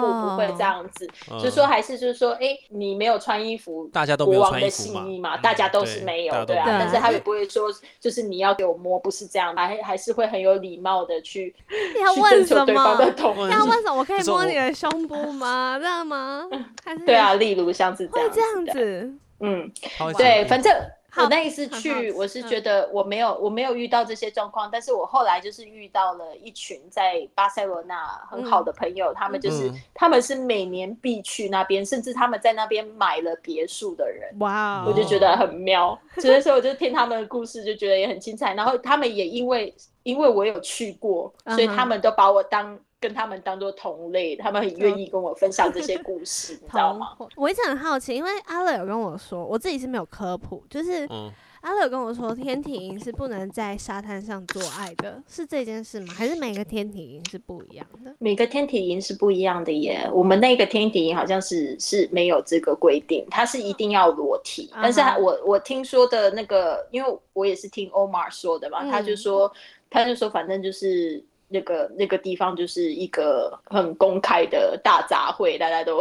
[0.00, 7.68] 部，不会这样子，嗯就说还是就是说，哎，你没有穿衣服，大家都没有国王的穿衣服嘛心意嘛，嗯大家都是没有对啊，但是他也不会说，
[8.00, 11.54] 就是你要给我摸，不是这样，还还是会很有礼貌的去
[11.92, 13.12] 去要问什征求对方的么？
[13.12, 13.50] 同意。
[13.52, 13.94] 要问什么？
[13.96, 15.78] 我可以摸你的胸部吗？
[15.78, 16.48] 这样吗？
[16.84, 19.12] 还是 对啊，例如像是这样会这样，子？
[19.40, 19.70] 嗯，
[20.16, 20.80] 对，反正好
[21.16, 34.28] 我那一次去，我是嗯觉得我没有我没有遇到这些状况，但是我后来就是遇到了一群在巴塞罗那很好的朋友，他们就是嗯他们是每年必去那边，甚至他们在那边买了别墅的人。
[34.40, 38.54] 哇哦，我就觉得很妙， 所以说我就听他们的故事，就觉得也很精彩。
[38.54, 47.16] 然后他们也因为因为我有去过，所以他们都把我当跟他们当做同类，他们很愿意跟我分享这些故事，你知道吗？
[47.36, 51.30] 我一直很好奇，因为阿乐有跟我说，我自己是没有科普，就是嗯，
[51.60, 56.14] 阿乐有跟我说，天体营是不能在沙滩上做爱的，是这件事吗？
[56.14, 58.14] 还是每个天体营是不一样的？
[58.18, 64.70] 每个天体营是不一样的耶，我们那个天体营好像是是没有这个规定，它是一定要裸体。
[64.72, 69.52] 但是我我听说的那个，因为我也是听 Omar 说的嘛，嗯他就说
[69.90, 71.22] 他就说反正就是。
[71.48, 76.00] 那个那个地方就是一个很公开的大杂烩，大家都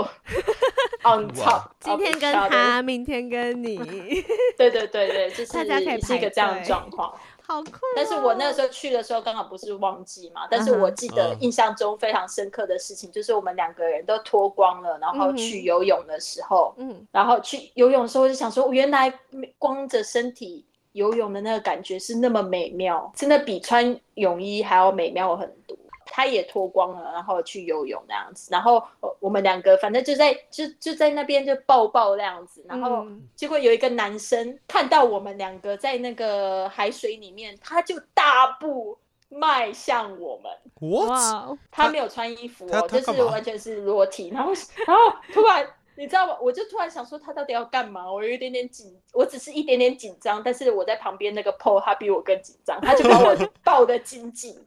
[1.03, 3.77] on top 今天跟他，明天跟你，
[4.57, 7.13] 对对对对，就是大家可以是一个这样的状况。
[7.47, 7.93] 好酷、哦。
[7.95, 19.13] 但是我那个时候去的时候刚好不是旺季嘛，但是我记得嗯印象中非常深刻的事情就是我们两个人都脱光了，然后去游泳的时候，嗯，然后去游泳的时候我就想说，原来
[19.59, 25.77] 光着身体游泳的那个感觉是那么美妙，真的比穿泳衣还要美妙很多。
[26.07, 40.99] 他也脱光了，然后去游泳那样子，然后呃我们两个反正就在就就在那边就抱抱那样子，然后嗯结果有一个男生看到我们两个在那个海水里面，他就大步迈向我们。
[41.07, 44.29] 哇，他没有穿衣服哦，就是完全是裸体。
[44.29, 44.53] 然后，
[44.87, 46.37] 然后突然，你知道吗？
[46.41, 48.11] 我就突然想说，他到底要干嘛？
[48.11, 54.57] 我有一点点紧，我只是一点点紧张，但是我在旁边那个 PO 他比我更紧张，他就把我 抱得紧紧，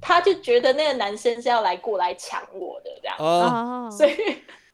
[0.00, 3.90] 他就觉得那个男生是要来过来抢我的这样。
[3.90, 4.12] 所以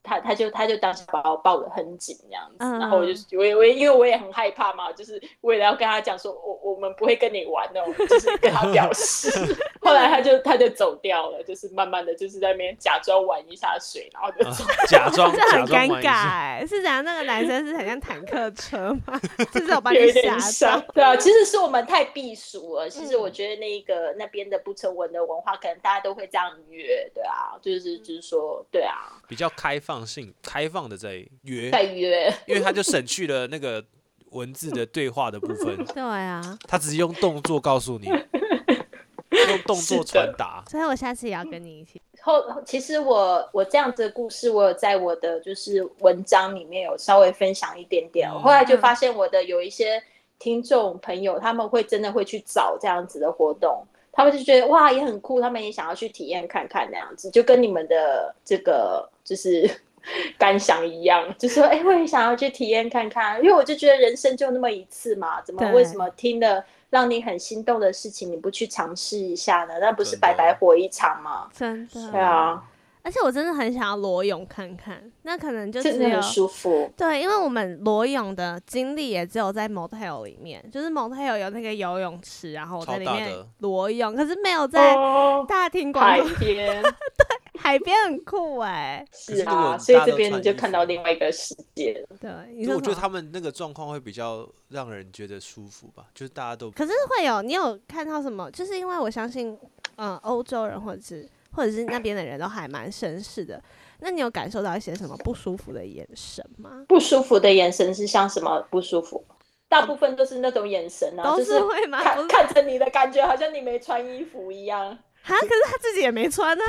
[0.03, 9.31] 他他就他就当时把我抱得很紧这样子，嗯然后我就我也我也因为我也很害怕嘛，就是为了要跟他讲说，我我们不会跟你玩哦，就是跟他表示。
[9.81, 14.65] 后来他就他就走掉了，就是慢慢的就是在那边假装玩一下水，然后就走。
[14.87, 17.05] 假装 这假很尴尬是讲？
[17.05, 19.21] 那个男生是很像坦克车吗？
[19.53, 22.89] 就 是我把有你一点吓到，，对啊，其实是我们太避暑了。
[22.89, 33.85] 其实嗯我觉得那个那边的不成文的文化，可能大家都会这样约，对啊，就是就是说，对啊，比较开放性、开放的在约，在约，因为他就省去了那个
[34.31, 38.07] 文字的对话的部分， 对啊，他直接用动作告诉你，
[39.49, 40.65] 用动作传达。
[40.71, 42.01] 所以我下次也要跟你一起。
[42.23, 48.31] 后其实我我这样子的故事，我有在我的就是文章里面有稍微分享一点点。
[48.31, 50.01] 嗯我后来就发现我的有一些
[50.39, 59.71] 听众朋友，他们会真的会去找这样子的活动，他们就觉得哇也很酷，他们也想要去体验看看那样子，就跟你们的这个就是
[60.39, 69.75] 感想一样，就说哎、我也想要去体验看看，因为我就觉得人生就那么一次嘛，怎么为什么听了让你很心动的事情，你不去尝试一下呢？
[69.81, 71.49] 那不是白白活一场吗？
[71.55, 72.63] 真的，对啊，
[73.05, 76.93] 而且我真的很想要裸泳看看，那可能就只有真的很舒服。
[76.97, 86.83] 对，因为我们裸泳的经历也只有在 motel 里面，就是 motel 有那个游泳池，然后我在里面裸泳，可是没有在哦，大庭广海众，边
[87.63, 92.17] 海边很酷哎、是啊，所以这边你就看到另外一个世界了。
[92.21, 98.51] 对，因为我觉得他们那个状况会比较让人觉得舒服吧，就是大家都可是会有你有看到什么？
[98.51, 99.57] 就是因为我相信，
[99.97, 103.63] 嗯、欧洲人或者是或者是那边的人都还蛮绅士的。
[104.01, 106.85] 那你有感受到一些什么不舒服的眼神吗？
[106.89, 109.25] 不舒服的眼神是像什么不舒服？
[109.69, 112.03] 大部分都是那种眼神啊，都是会吗？
[112.29, 114.99] 看着你的感觉，好像你没穿衣服一样。
[115.23, 116.65] 哈，可是他自己也没穿呢、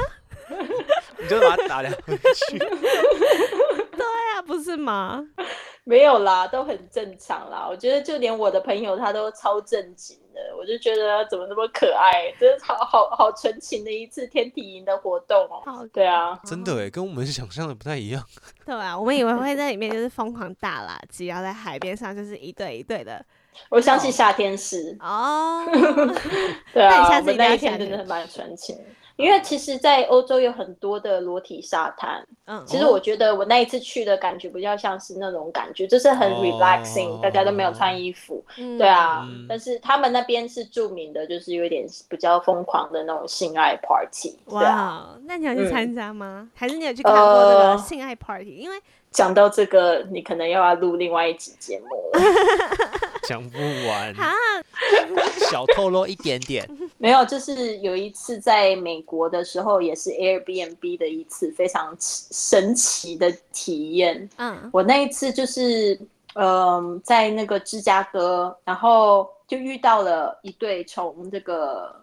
[1.20, 2.58] 你就把它打量回去。
[2.60, 5.24] 对啊，不是吗？
[5.86, 7.68] 没有啦，都很正常啦。
[7.70, 15.62] 我觉得就连我的朋友他都超正经的，我就觉得怎么那么可爱，真是好好好纯情的一次天体营的活动哦。
[15.66, 18.24] 好，对啊，真的哎，跟我们想象的不太一样。
[18.66, 23.24] 对啊，我们以为会在里面就是疯狂大垃圾，然后在海边上就是一对一对的
[23.70, 24.98] 我相信夏天是。
[25.02, 25.66] 哦。
[26.74, 28.84] 对啊，那你下次我们那一一定要夏天天真的很蛮纯情的。
[29.16, 39.24] 因为其实，在欧洲有很多的裸体沙滩，嗯，其实我觉得我那一次去的感觉比较像是那种感觉，就是很哦 relaxing，、大家都没有穿衣服，嗯对，啊。
[39.30, 44.36] 嗯但是他们那边是著名的，就是有点比较疯狂的那种性爱 party。
[44.46, 46.50] 哇，那你有去嗯参加吗？
[46.56, 48.56] 还是你有去看过那个呃性爱 party？
[48.56, 48.78] 因为
[49.14, 52.20] 讲到这个，你可能又要录另外一集节目了。
[53.26, 54.34] 讲不完，啊，
[55.50, 56.68] 小透露一点点。
[56.98, 64.30] 没有，就是有一次在美国的时候，也是 Airbnb 的一次非常神奇的体验。
[64.38, 65.98] 嗯我那一次就是，
[66.36, 71.96] 嗯、在那个芝加哥，然后就遇到了一对从这个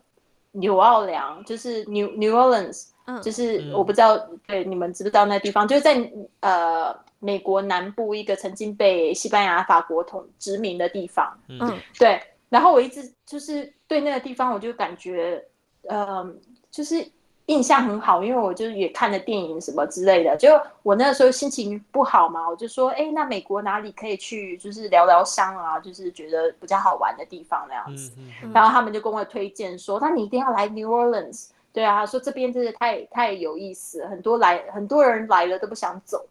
[0.53, 11.37] 纽奥良，就是 New New Orleans，嗯，就是嗯我不知道，对你们知不知道那地方，就是在呃美国南部一个曾经被西班牙、法国统殖民的地方。
[11.49, 15.43] 嗯嗯对，然后我一直就是对那个地方，我就感觉，
[15.89, 16.39] 嗯、
[16.71, 17.05] 就是
[17.47, 20.37] 印象很好，因为我就是也看了电影什么之类的。
[20.37, 20.49] 就
[20.83, 28.13] 我那个时候心情不好嘛，我就说，哎，那美国哪里可以去，就是疗疗伤啊，就是觉得比较好玩的地方那样子。
[28.55, 31.49] 然后他们就跟我推荐说，那你一定要来 New Orleans。
[31.73, 36.27] 对啊，说这边真的太太有意思，很多来很多人来了都不想走。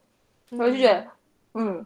[0.51, 1.07] 我就觉得，
[1.53, 1.85] 嗯，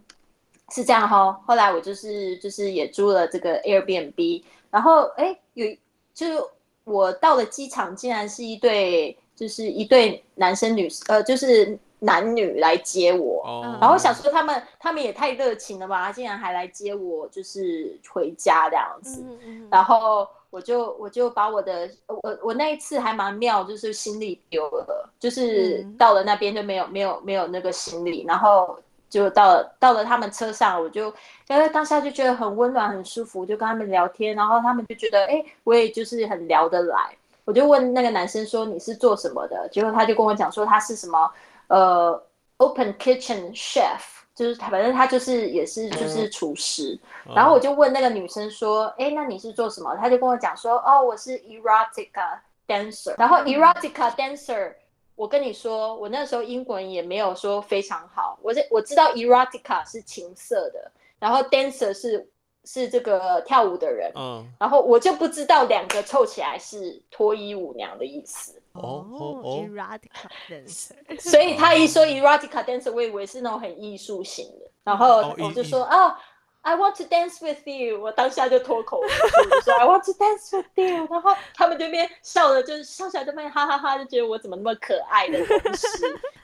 [0.70, 1.34] 是这样哈。
[1.46, 5.68] 后来我就是就是也租了这个 Airbnb，然后哎有
[6.14, 6.44] 就是
[6.84, 9.18] 我到了机场，竟然是一对。
[9.36, 13.42] 就是一对男生女呃，就是男女来接我，
[13.82, 19.26] 然后想说他们他们也太热情了吧，竟然还来接我，就是回家这样子。
[19.72, 28.78] 然后我就我就把我的我我那一次还蛮妙，就是行李丢了，就是到了那边就没有没有没有那个行李，然后
[29.10, 31.12] 就到了到了他们车上，我就
[31.48, 37.18] 因为当下就觉得很温暖很舒服，就跟他们聊天，然后他们就觉得哎，我也就是很聊得来。
[37.46, 39.68] 我就问那个男生说你是做什么的？
[39.70, 41.32] 结果他就跟我讲说他是什么
[41.66, 42.24] 呃
[42.58, 47.00] ，open kitchen chef，就是他反正他就是也是就是厨师。
[47.36, 49.96] 然后我就问那个女生说，哎，那你是做什么？
[49.98, 53.16] 他就跟我讲说，哦，我是 erotica dancer。
[53.18, 54.74] 然后 erotica dancer，
[55.16, 58.38] 我跟你说，我那时候英文也没有说非常好。
[58.42, 62.30] 我这我知道 erotica 是情色的，然后 dancer 是。
[62.66, 68.62] 是这个跳舞的人，嗯，然后我就不知道两个凑起来是脱衣舞娘的意思。
[68.74, 69.06] 哦
[69.44, 76.16] ，erotica dancer， 所以他一说 erotica dancer，我以为是那种很艺术型的，然后我就说哦
[76.62, 85.88] ，I want to dance with you，我当下就脱口而出就说 I want to dance with you，然后他们这边笑的，就是笑起来就边哈哈哈，就觉得我怎么那么可爱的同时，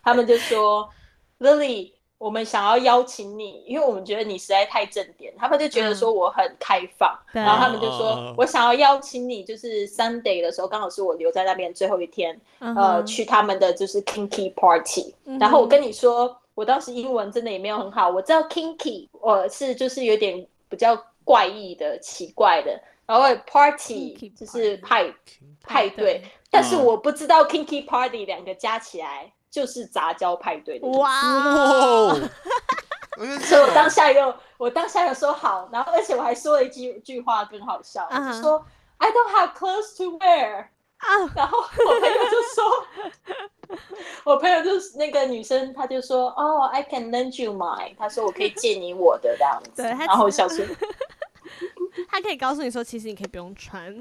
[0.04, 0.90] 他们就说
[1.40, 1.94] Lily。
[2.20, 15.16] 我们想要邀请你，因为我们觉得你实在太正点，他们就觉得说我很开放，然后他们就说我想要邀请你，就是 Sunday 的时候，刚好是我留在那边最后一天，呃，去他们的就是 Kinky Party。
[15.40, 25.10] 然后我跟你说，我当时英文真的也没有很好，我知道 Kinky 我是就是有点比较怪异的、奇怪的，然后 Party 就是派
[25.64, 29.32] 派对，但是我不知道 Kinky Party 两个加起来。
[29.50, 32.14] 就是杂交派对的哇！
[33.42, 38.08] 所以我当下又我当下又说好，然后而且我还说了一句句话更好笑，
[38.42, 38.66] 说
[38.98, 41.08] I don't have clothes to wear 啊。
[41.36, 43.78] 然后我朋友就说，
[44.24, 47.96] 我朋友就是那个女生，她就说哦，I can lend you mine。
[47.98, 49.84] 她说我可以借你我的这样子。
[49.84, 50.64] 然后小说，
[52.10, 53.94] 她可以告诉你说，其实你可以不用穿。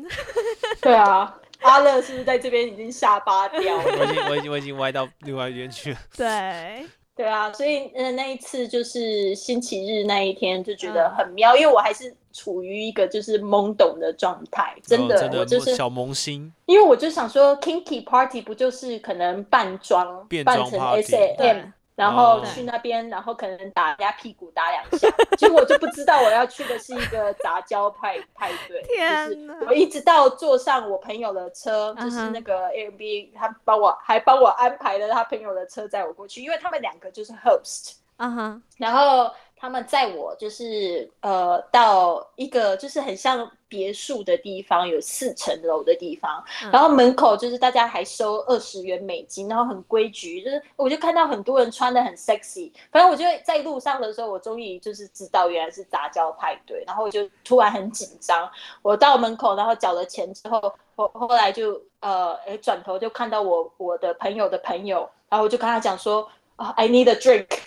[0.80, 1.36] 对啊。
[1.60, 3.84] 阿乐是不是在这边已经下巴掉了？
[3.98, 5.98] 我已经我已经我已经歪到另外一边去了。
[6.16, 6.86] 对
[7.16, 16.52] 对啊，所以呃那一次就是星期日那一天就觉得很妙，因为我还是处于一个就是懵懂的状态，真的我就是小萌新。
[16.66, 21.72] 因为我就想说，Kinky Party 不就是可能扮装扮成 S M。
[21.98, 28.80] 然后去那边，然后可能打人家屁股打两下，结果我就不知道我要去的是一个杂交派派对。
[28.82, 37.96] 就是我一直到坐上我朋友的车，就是那个 Airbnb，他帮我还帮我安排了他朋友的车载我过去，因为他们两个就是 host。
[38.16, 39.28] 啊哈，然后。
[39.60, 46.42] 他们载我就是呃到一个就是很像别墅的地方，有四层楼的地方，
[46.72, 58.50] 然后门口就是大家还收二十元美金，然后很规矩，就是我就看到很多人穿的很 sexy，反正我就在路上的时候，我终于就是知道原来是杂交派对，然后我就突然很紧张，
[58.82, 67.46] 我到门口然后缴了钱之后，后后来就呃哎转头就看到我我的朋友的朋友，然后我就跟他讲说啊 I need a drink。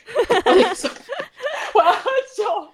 [1.74, 2.68] 我要喝酒，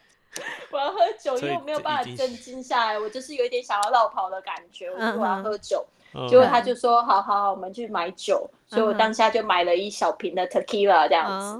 [0.71, 4.89] 我要喝酒，因为我没有办法镇静下来，我就是有一点想要绕跑的感觉。
[4.89, 5.85] 我说我要喝酒，
[6.29, 11.59] 结果他就说好好好，我们去买酒，所以我当下就买了一小瓶的 tequila 这样子，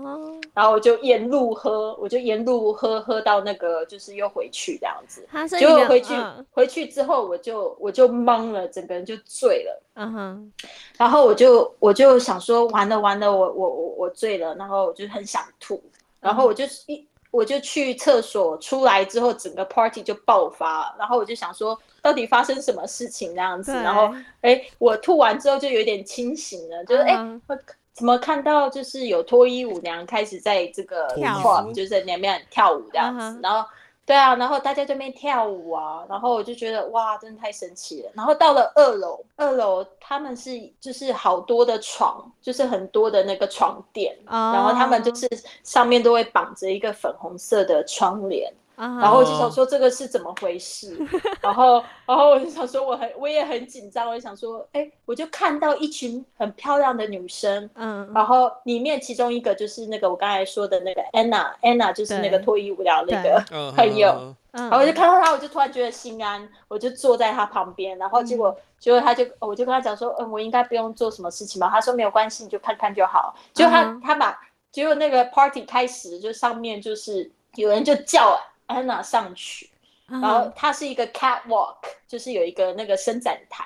[0.53, 5.27] 然后我就沿路喝，我就沿路喝喝到那个就是又回去这样子。
[5.57, 6.13] 结果回去
[6.51, 9.83] 回去之后，我就我就懵了，整个人就醉了。
[9.95, 10.53] 嗯哼，
[10.97, 15.81] 然后我就我就想说完了完了，我我我我醉了，然后我就很想吐。
[16.19, 27.15] 然后我就一我就去厕所，出来之后整个 party 就爆发，然后我就想说到底发生什么事情那样子，然后哎我吐完之后就有点清醒了，就是哎
[27.47, 27.57] 我
[27.93, 33.67] 怎么看到就是有脱衣舞娘开始在这个跳，就是在那边跳舞这样子，然后。
[34.07, 38.11] 对啊，然后大家这边跳舞啊，然后我就觉得哇，真的太神奇了。
[38.13, 45.29] 然后到了二楼，二楼他们是就是好多的床，就是很多的那个床垫，然后他们就是
[45.61, 50.95] 上面都会绑着一个粉红色的窗帘，啊然后我就想说这个是怎么回事，
[51.41, 71.67] 然后然后我就想说我很我也很紧张，我就想说，哎，我就看到一群很漂亮的女生，嗯然后里面其中一个就是那个我刚才说的那个 Anna，Anna 就是那个脱衣舞蹈那个嗯朋友，然后我就看到她，我就突然觉得心安，我就坐在她旁边，然后结果、结果她就我就跟她讲说，嗯，我应该不用做什么事情吧？
[71.67, 73.33] 她说没有关系，你就看看就好。
[73.53, 74.01] 结果他、嗯哼。
[74.01, 74.39] 他把
[74.71, 79.69] 结果那个 party 开始，就上面就是有人就叫安娜上去，
[80.09, 83.65] 嗯然后它是一个 catwalk，就是有一个那个伸展台，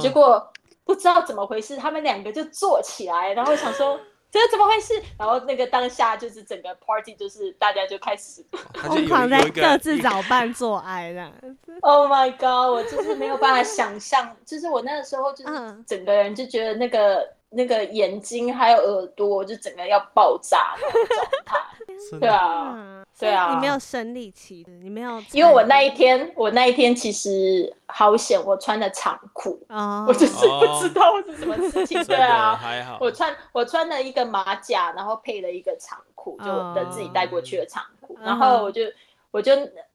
[0.00, 0.52] 结果
[0.84, 3.98] 不知道怎么回事，他们两个就坐起来，然后想说。
[4.32, 4.94] 这怎么回事？
[5.18, 11.30] 然后那个当下就是整个 party，就是大家就开始疯狂在各自找伴做爱了。
[11.82, 12.72] Oh my god！
[12.72, 21.56] 我就是没有办法想象，就是我那个时候就是嗯整个人就觉得那个那个眼睛还有耳朵就整个要爆炸那种状态。
[22.18, 32.02] 对啊，嗯，对啊你没有生理期，你没有，因为我那一天，我那一天其实好险，我穿的长裤，哦，我就是不知道是什么事情。
[32.04, 32.98] 对啊，还好。
[33.00, 38.82] 我穿我穿了一个马甲，然后配了一个长裤，就我的自己带过去的长裤，嗯然后我就
[39.30, 39.52] 我就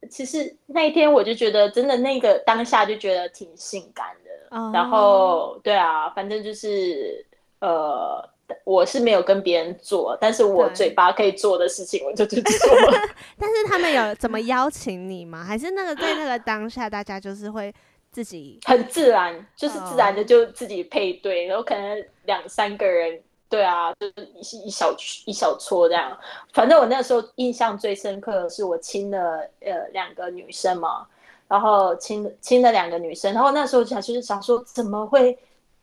[0.09, 7.25] 其实那一天我就觉得真的那个当下就觉得挺性感的，哦然后对啊，反正就是
[7.59, 8.29] 呃。
[8.63, 12.93] 我是没有跟别人做，但是我嘴巴可以做的事情，我就去做了。
[13.37, 15.43] 但是他们有怎么邀请你吗？
[15.43, 17.73] 还是那个在那个当下，大家就是会
[18.09, 24.95] 自己很自然，就是自然的哦就自己配对，然后可能两三个人，对啊，就是一一小
[25.25, 26.17] 一小撮这样。
[26.53, 31.05] 反正我那时候印象最深刻的是我亲了呃两个女生嘛，
[31.49, 35.37] 然后亲亲了两个女生，然后那时候想就是想说怎么会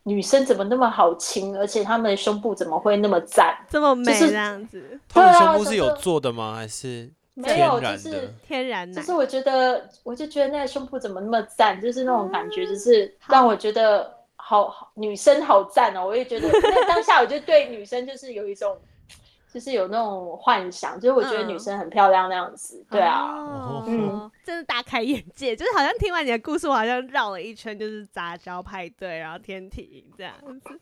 [0.07, 3.57] 女生怎么那么好亲，而且她们的胸部怎么会那么赞？
[3.69, 6.55] 这么美就是这样子，她们对啊胸部是有做的吗？
[6.55, 8.33] 还是没天有，就是然的？
[8.47, 16.05] 天然的就是我觉得，我就觉得那个胸部怎么那么赞，就是那种感觉，就是让我觉得好好女生好赞哦！
[16.05, 18.77] 我也觉得，那当下我就对女生就是有一种，
[19.55, 30.77] 就是有那种幻想，就是我觉得女生很漂亮那样子，对啊，哦嗯真的大开眼界，就是好像听完你的故事，我好像绕了一圈，就是杂交派对，然后天体营这样子，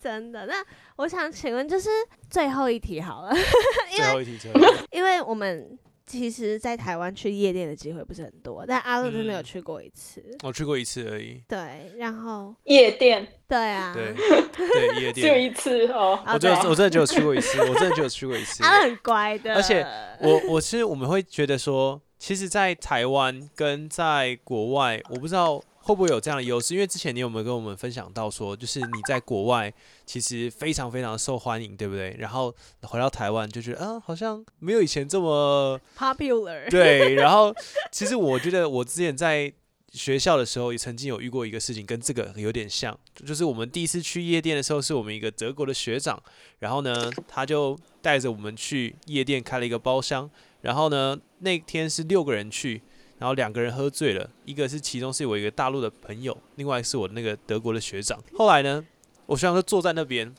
[0.00, 0.44] 真的。
[0.46, 0.54] 那
[0.96, 1.88] 我想请问，就是
[2.28, 3.32] 最后一题好了，
[3.94, 4.84] 最后一题，最后一题。
[4.90, 11.42] 因为我们其实，在台湾去夜店的机会不是很多，但阿乐真的有嗯去过一次，我去过一次而已。
[11.48, 14.14] 对，然后夜店对啊， 对
[14.52, 15.34] 对，夜店。
[15.34, 18.62] 就一次哦，啊我就对我真的只有去过一次，我真的只有去过一次。
[18.64, 19.84] 阿乐很乖的，而且
[20.20, 29.72] 我我是我们会觉得说，其实，在台湾跟在国外，我不知道会不会有这样的优势，因为之前你有没有跟我们分享到说，就是你在国外
[30.04, 32.16] 其实非常非常受欢迎，对不对？
[32.18, 37.14] 然后回到台湾就觉得，啊，好像没有以前这么 popular， 对。
[37.14, 37.54] 然后
[37.92, 39.52] 其实我觉得我之前在
[39.92, 46.20] 学校的时候也曾经有遇过一个事情，跟这个有点像，就是我们第一次去夜店的时候，是我们一个德国的学长，
[46.58, 50.28] 然后呢，他就带着我们去夜店开了一个包厢，
[50.62, 52.82] 然后呢，那天是六个人去，
[53.18, 58.22] 然后两个人喝醉了，一个是其中是我一个大陆的朋友，另外是我那个德国的学长。
[58.34, 58.84] 后来呢，
[59.26, 60.34] 我学长就坐在那边。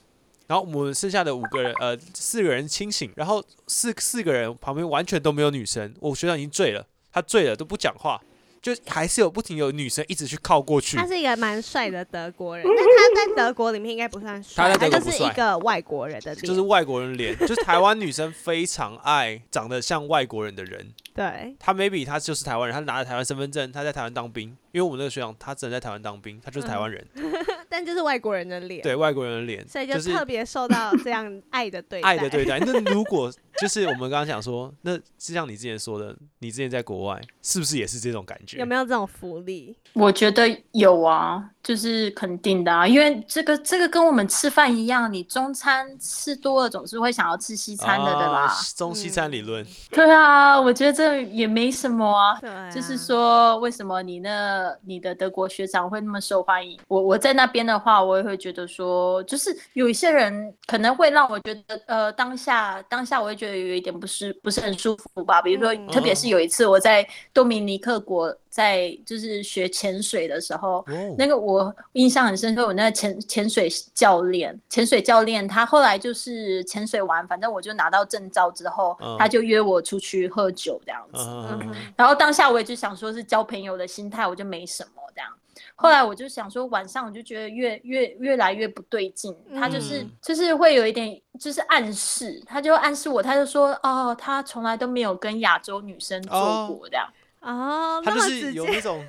[0.48, 8.18] 然后我们剩下的五个人，呃，四个人清醒，然后四四个人旁边完全都没有女生，我学长已经醉了，他醉了都不讲话，
[8.62, 20.94] 就还是有不停有女生一直去靠过去他，是一个蛮帅的德国人，但他在德国里面应该不算帅，他在德国就是一个外国人的脸，就是外国人脸，就是台湾女生非常爱长得像外国人的人。
[21.18, 27.04] 对，他 maybe 他就是台湾人，他拿着台湾身份证，他在台湾当兵，因为我们那个学长他只能在台湾当兵，他就是台湾人，
[27.68, 32.60] 但就是外国人的脸，对外国人的脸，所以就特别受到这样 爱的对待，爱的对待。
[32.60, 38.60] 那如果就是我们刚刚讲说，那就像你之前说的，你之前在国外是不是也是这种感觉？
[38.60, 39.76] 有没有这种福利？
[39.94, 48.56] 我觉得有啊，就是肯定的啊，因为这个这个跟我们吃饭一样，你中餐吃多了总是会想要吃西餐的，对吧啊？
[48.78, 52.40] 中西餐理论，对啊，我觉得这也没什么啊。
[52.40, 56.80] 对啊，就是说，为什么你那你的德国学长会那么受欢迎？
[56.88, 65.42] 我我在那边的话，我也会觉得说，就是有一些人可能会让我觉得，呃，当下当下我会觉得有一点不是不是很舒服吧。
[65.42, 70.86] 比如说，嗯特别是有一次我在多米尼克国在就是学潜水的时候，哦
[71.16, 81.20] 那个我印象很深刻，我那个潜潜水教练，潜水教练他后来就是潜水完，反正我就拿到证照之后，嗯他就约我出去喝酒这样子。
[81.20, 85.30] 嗯嗯然后当下我也就想说是交朋友的心态，我就没什么这样。
[85.76, 97.08] 后来我就想说，晚上我就觉得越越越来越不对劲，他就是嗯就是会有一点就是暗示，他就暗示我，他就说哦，他从来都没有跟亚洲女生做哦过这样。
[97.42, 99.06] 哦， 他就是有那种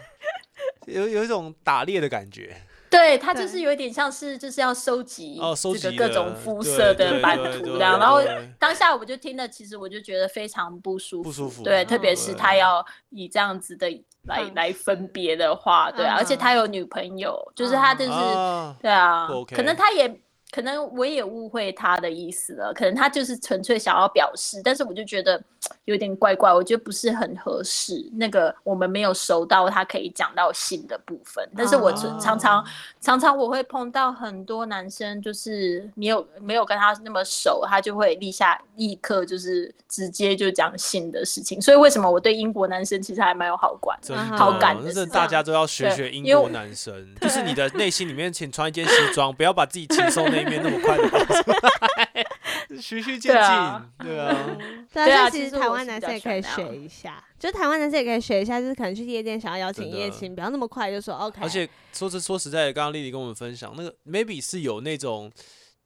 [0.87, 2.57] 有有一种打猎的感觉，
[2.91, 8.21] 对他就是有一点像是就是要收集哦收这个集各种肤色的版图这样，然后
[8.59, 13.89] 当下我就听了，其实我就觉得非常不舒服，不舒服对，特别是他要以这样子的
[14.25, 16.39] 来来分别的话，对啊，而且嗯。
[16.39, 20.21] 他有女朋友，就是他就是啊，对啊可能他也
[20.51, 25.43] 可能我也误会他的意思了，可能他就是纯粹想要表示，但是我就觉得
[25.85, 28.09] 有点怪怪，我觉得不是很合适。
[28.15, 32.65] 那个我们没有熟到他可以讲到性的部分，但是我常常常哦
[33.01, 43.99] 常常我会碰到很多男生，就是没有没有跟他那么熟，他就会立下立刻就是直接就讲性的事情，所以为什么我对英国男生其实还蛮有好感。
[44.01, 51.09] 真的好感的那真的是大家都要学学英国男生，就是你的内心里面请穿一件西装，不要把自己轻松 那一面那么快的。
[51.09, 51.51] 跑出
[51.97, 54.57] 来，循序渐对进啊，对啊，
[54.93, 61.41] 对啊，对啊其实台湾男生也可以学一下，就台湾男生也可以学一下，就是可能去夜店想要邀请夜青，不要那么快就说 OK。
[61.43, 65.31] 而且说是说实在的，刚刚丽丽跟我们分享那个 maybe 是有那种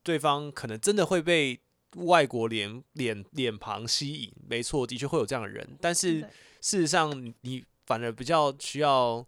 [0.03, 1.59] 对方可能真的会被
[1.97, 6.21] 外国脸脸脸庞吸引，没错，的确会有这样的人，但是
[6.61, 9.25] 事实上你你反而比较需要。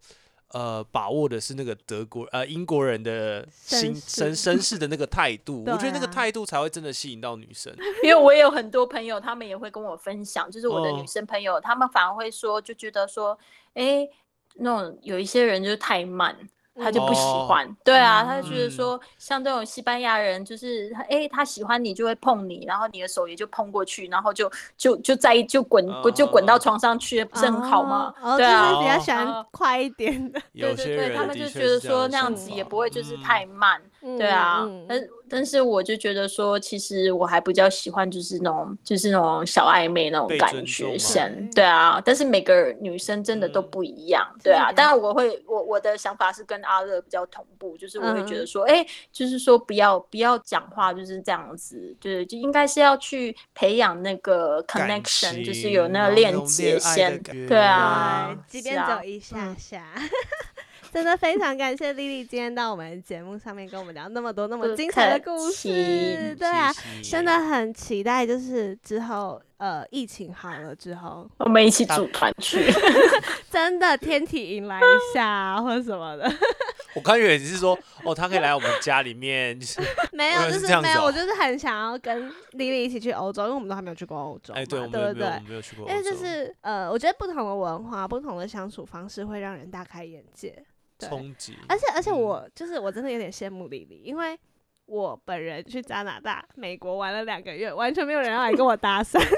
[0.55, 7.75] 呃，把握的是那个德国呃英国人的心绅士绅绅士的那个态度， 我觉得那个态度才会真的吸引到女生。
[8.05, 13.37] 因为我也有很多朋友，他们也会跟我分享，就是我的哦女生朋友，他们反而会说，就觉得说，
[13.75, 14.09] 哎，
[14.55, 16.37] 那种有一些人就是太慢。
[16.77, 18.71] 他就不喜哦欢，对啊，他就觉得嗯。
[18.71, 28.13] 说，像这种西班牙人，就是哎，他喜欢你就会碰你，然后你的手也就碰过去，然后就就就在就滚不就滚到哦床上去，不是很好吗？
[28.21, 29.47] 哦，对啊，就是比较哦喜欢哦。
[29.53, 30.41] 快一点的。
[30.53, 33.19] 对对对，他们就觉得说那样子也不会就是嗯。
[33.19, 33.81] 太慢，
[34.19, 42.01] 对啊，嗯但但是我就觉得说，其实我还比较喜欢就是那种就是那种小暧昧那种感觉先对，啊。
[42.05, 44.71] 但是每个女生真的都嗯不一样，对啊。
[44.71, 59.85] 当然我会我我的想法是跟阿乐比较同步，就是我会觉嗯得说，哎、就是说不要不要讲话就是这样子，对，就应该是要去培养那个 connection，就是有那个链接先，对啊对，，即便走一下嗯下。
[60.95, 66.73] 真的非常感谢丽丽今天到我们的节目上面跟我们聊那么多那么精彩的故事，对啊，
[67.03, 72.73] 真的很期待，就是之后呃疫情好了之后，我们一起组团去。
[73.51, 76.33] 真的天体迎来一下啊，或者什么的，
[76.95, 79.81] 我刚以为你是说，哦，他可以来我们家里面，就是，
[80.13, 85.33] 没有，就是是没有，我就是很想要跟丽丽一起去欧洲，因为我们都还没有去过欧洲嘛，哎，对，我对不对没有没有我？
[85.41, 90.65] 们没有去过洲，因为就是呃，我觉得不同的文化、不同的相处方式会让人大开眼界。
[90.99, 94.39] 对，冲击，而且而且嗯我就是我真的有点羡慕丽丽，因为
[94.87, 99.19] 我本人去加拿大、美国玩了两个月，完全没有人要来跟我搭讪。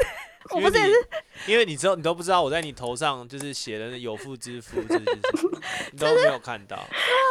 [0.52, 1.08] 我因为你不是也是，
[1.50, 5.50] 因为你知道，你都不知道我在你头上就是写的那有妇之夫这件事情，
[5.90, 6.86] 你都没有看到， 啊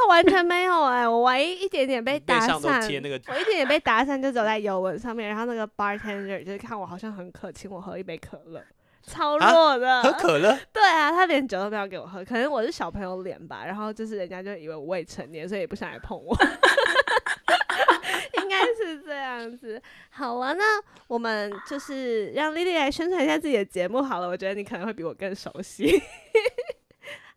[0.10, 8.62] 完全没有哎、我唯一一点点被搭讪，那个我一点点被搭讪就走在游轮上面，然后那个 bartender 就是看我好像很渴，请我喝一杯可乐。
[9.08, 16.36] 超啊弱的，喝可乐， 对啊，他连酒都没有给我喝，可能我是小朋友脸吧，然后就是人家就以为我未成年，所以也不想来碰我，
[18.42, 19.82] 应该是这样子。
[20.10, 20.64] 好了，那
[21.08, 26.02] 我们就是让丽丽来宣传一下自己的节目好了，我觉得你可能会比我更熟悉。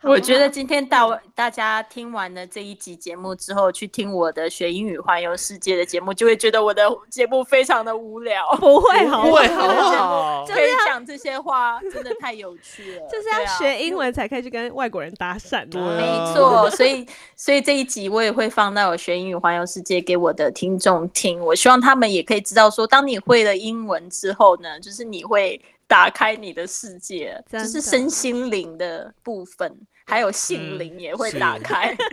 [0.03, 8.42] 我觉得 今天大大家听完了这一集节目之后，去听我的学英语环游世界的节目，就会觉得我的节目非常的无聊。
[8.57, 10.46] 不会好不会好好不好？
[10.46, 13.07] 可以讲这些话，真的太有趣了。
[13.11, 13.99] 就是要学英。
[13.99, 15.96] 文才可以去跟外国人搭讪对啊。
[15.96, 21.40] 没啊错，所以所以这一集我也会放到我学英语环游世界给我的听众听。
[21.40, 29.76] 我希望他们也可以知道说，当你会了英文之后呢，就是你会打开你的世界，就是身心灵的部分，
[30.07, 31.97] 还有性灵也会打开。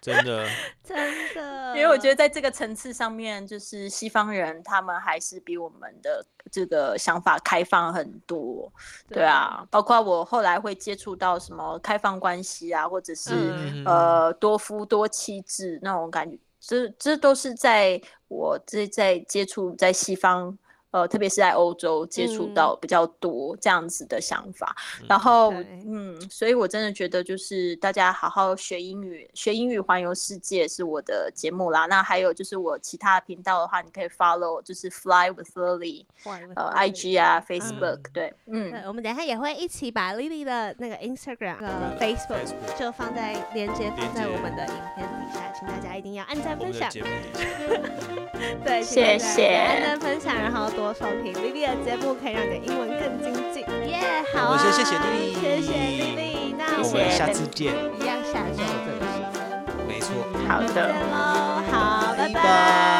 [0.00, 0.46] 真的，
[0.84, 8.70] 真的，因为我觉得在这个层次上面，就是西方人他们还是比我们的这个想法开放很多，
[9.08, 13.84] 对，啊，包括我后来会接触到什么开放关系啊，或者是、嗯。
[13.86, 17.98] 呃多夫多妻制那种感觉，这这都是在
[18.28, 20.58] 我这在接触在西方
[20.94, 24.76] 呃，特别是在欧洲接触嗯到比较多这样子的想法。
[25.08, 31.86] 然后嗯，所以我真的觉得就是大家好好学英语，学英语环游世界是我的节目啦。
[31.86, 36.06] 那还有就是我其他频道的话，你可以 follow 就是 Fly with Lily，
[36.54, 41.66] 呃，IG 啊，Facebook，、对，嗯，对，我们等一下也会一起把 Lily 的那个 Instagram、和
[41.98, 46.90] Facebook Facebook 就放在连接放在我们的影片底下，请大家一定要按赞分享。
[48.64, 49.56] 对，谢谢。
[49.56, 53.62] 按赞分享，然后多收听 Lily 的节目，可以让你的英文更精进。
[53.88, 57.72] 耶、好啊，谢谢 Lily 谢谢 Lily，那我们下次见。
[57.98, 60.12] 一样下周这个时间没错，
[60.46, 60.66] 好的。
[60.68, 60.76] 见
[61.10, 62.28] 喽，好，拜。
[62.28, 62.93] 拜拜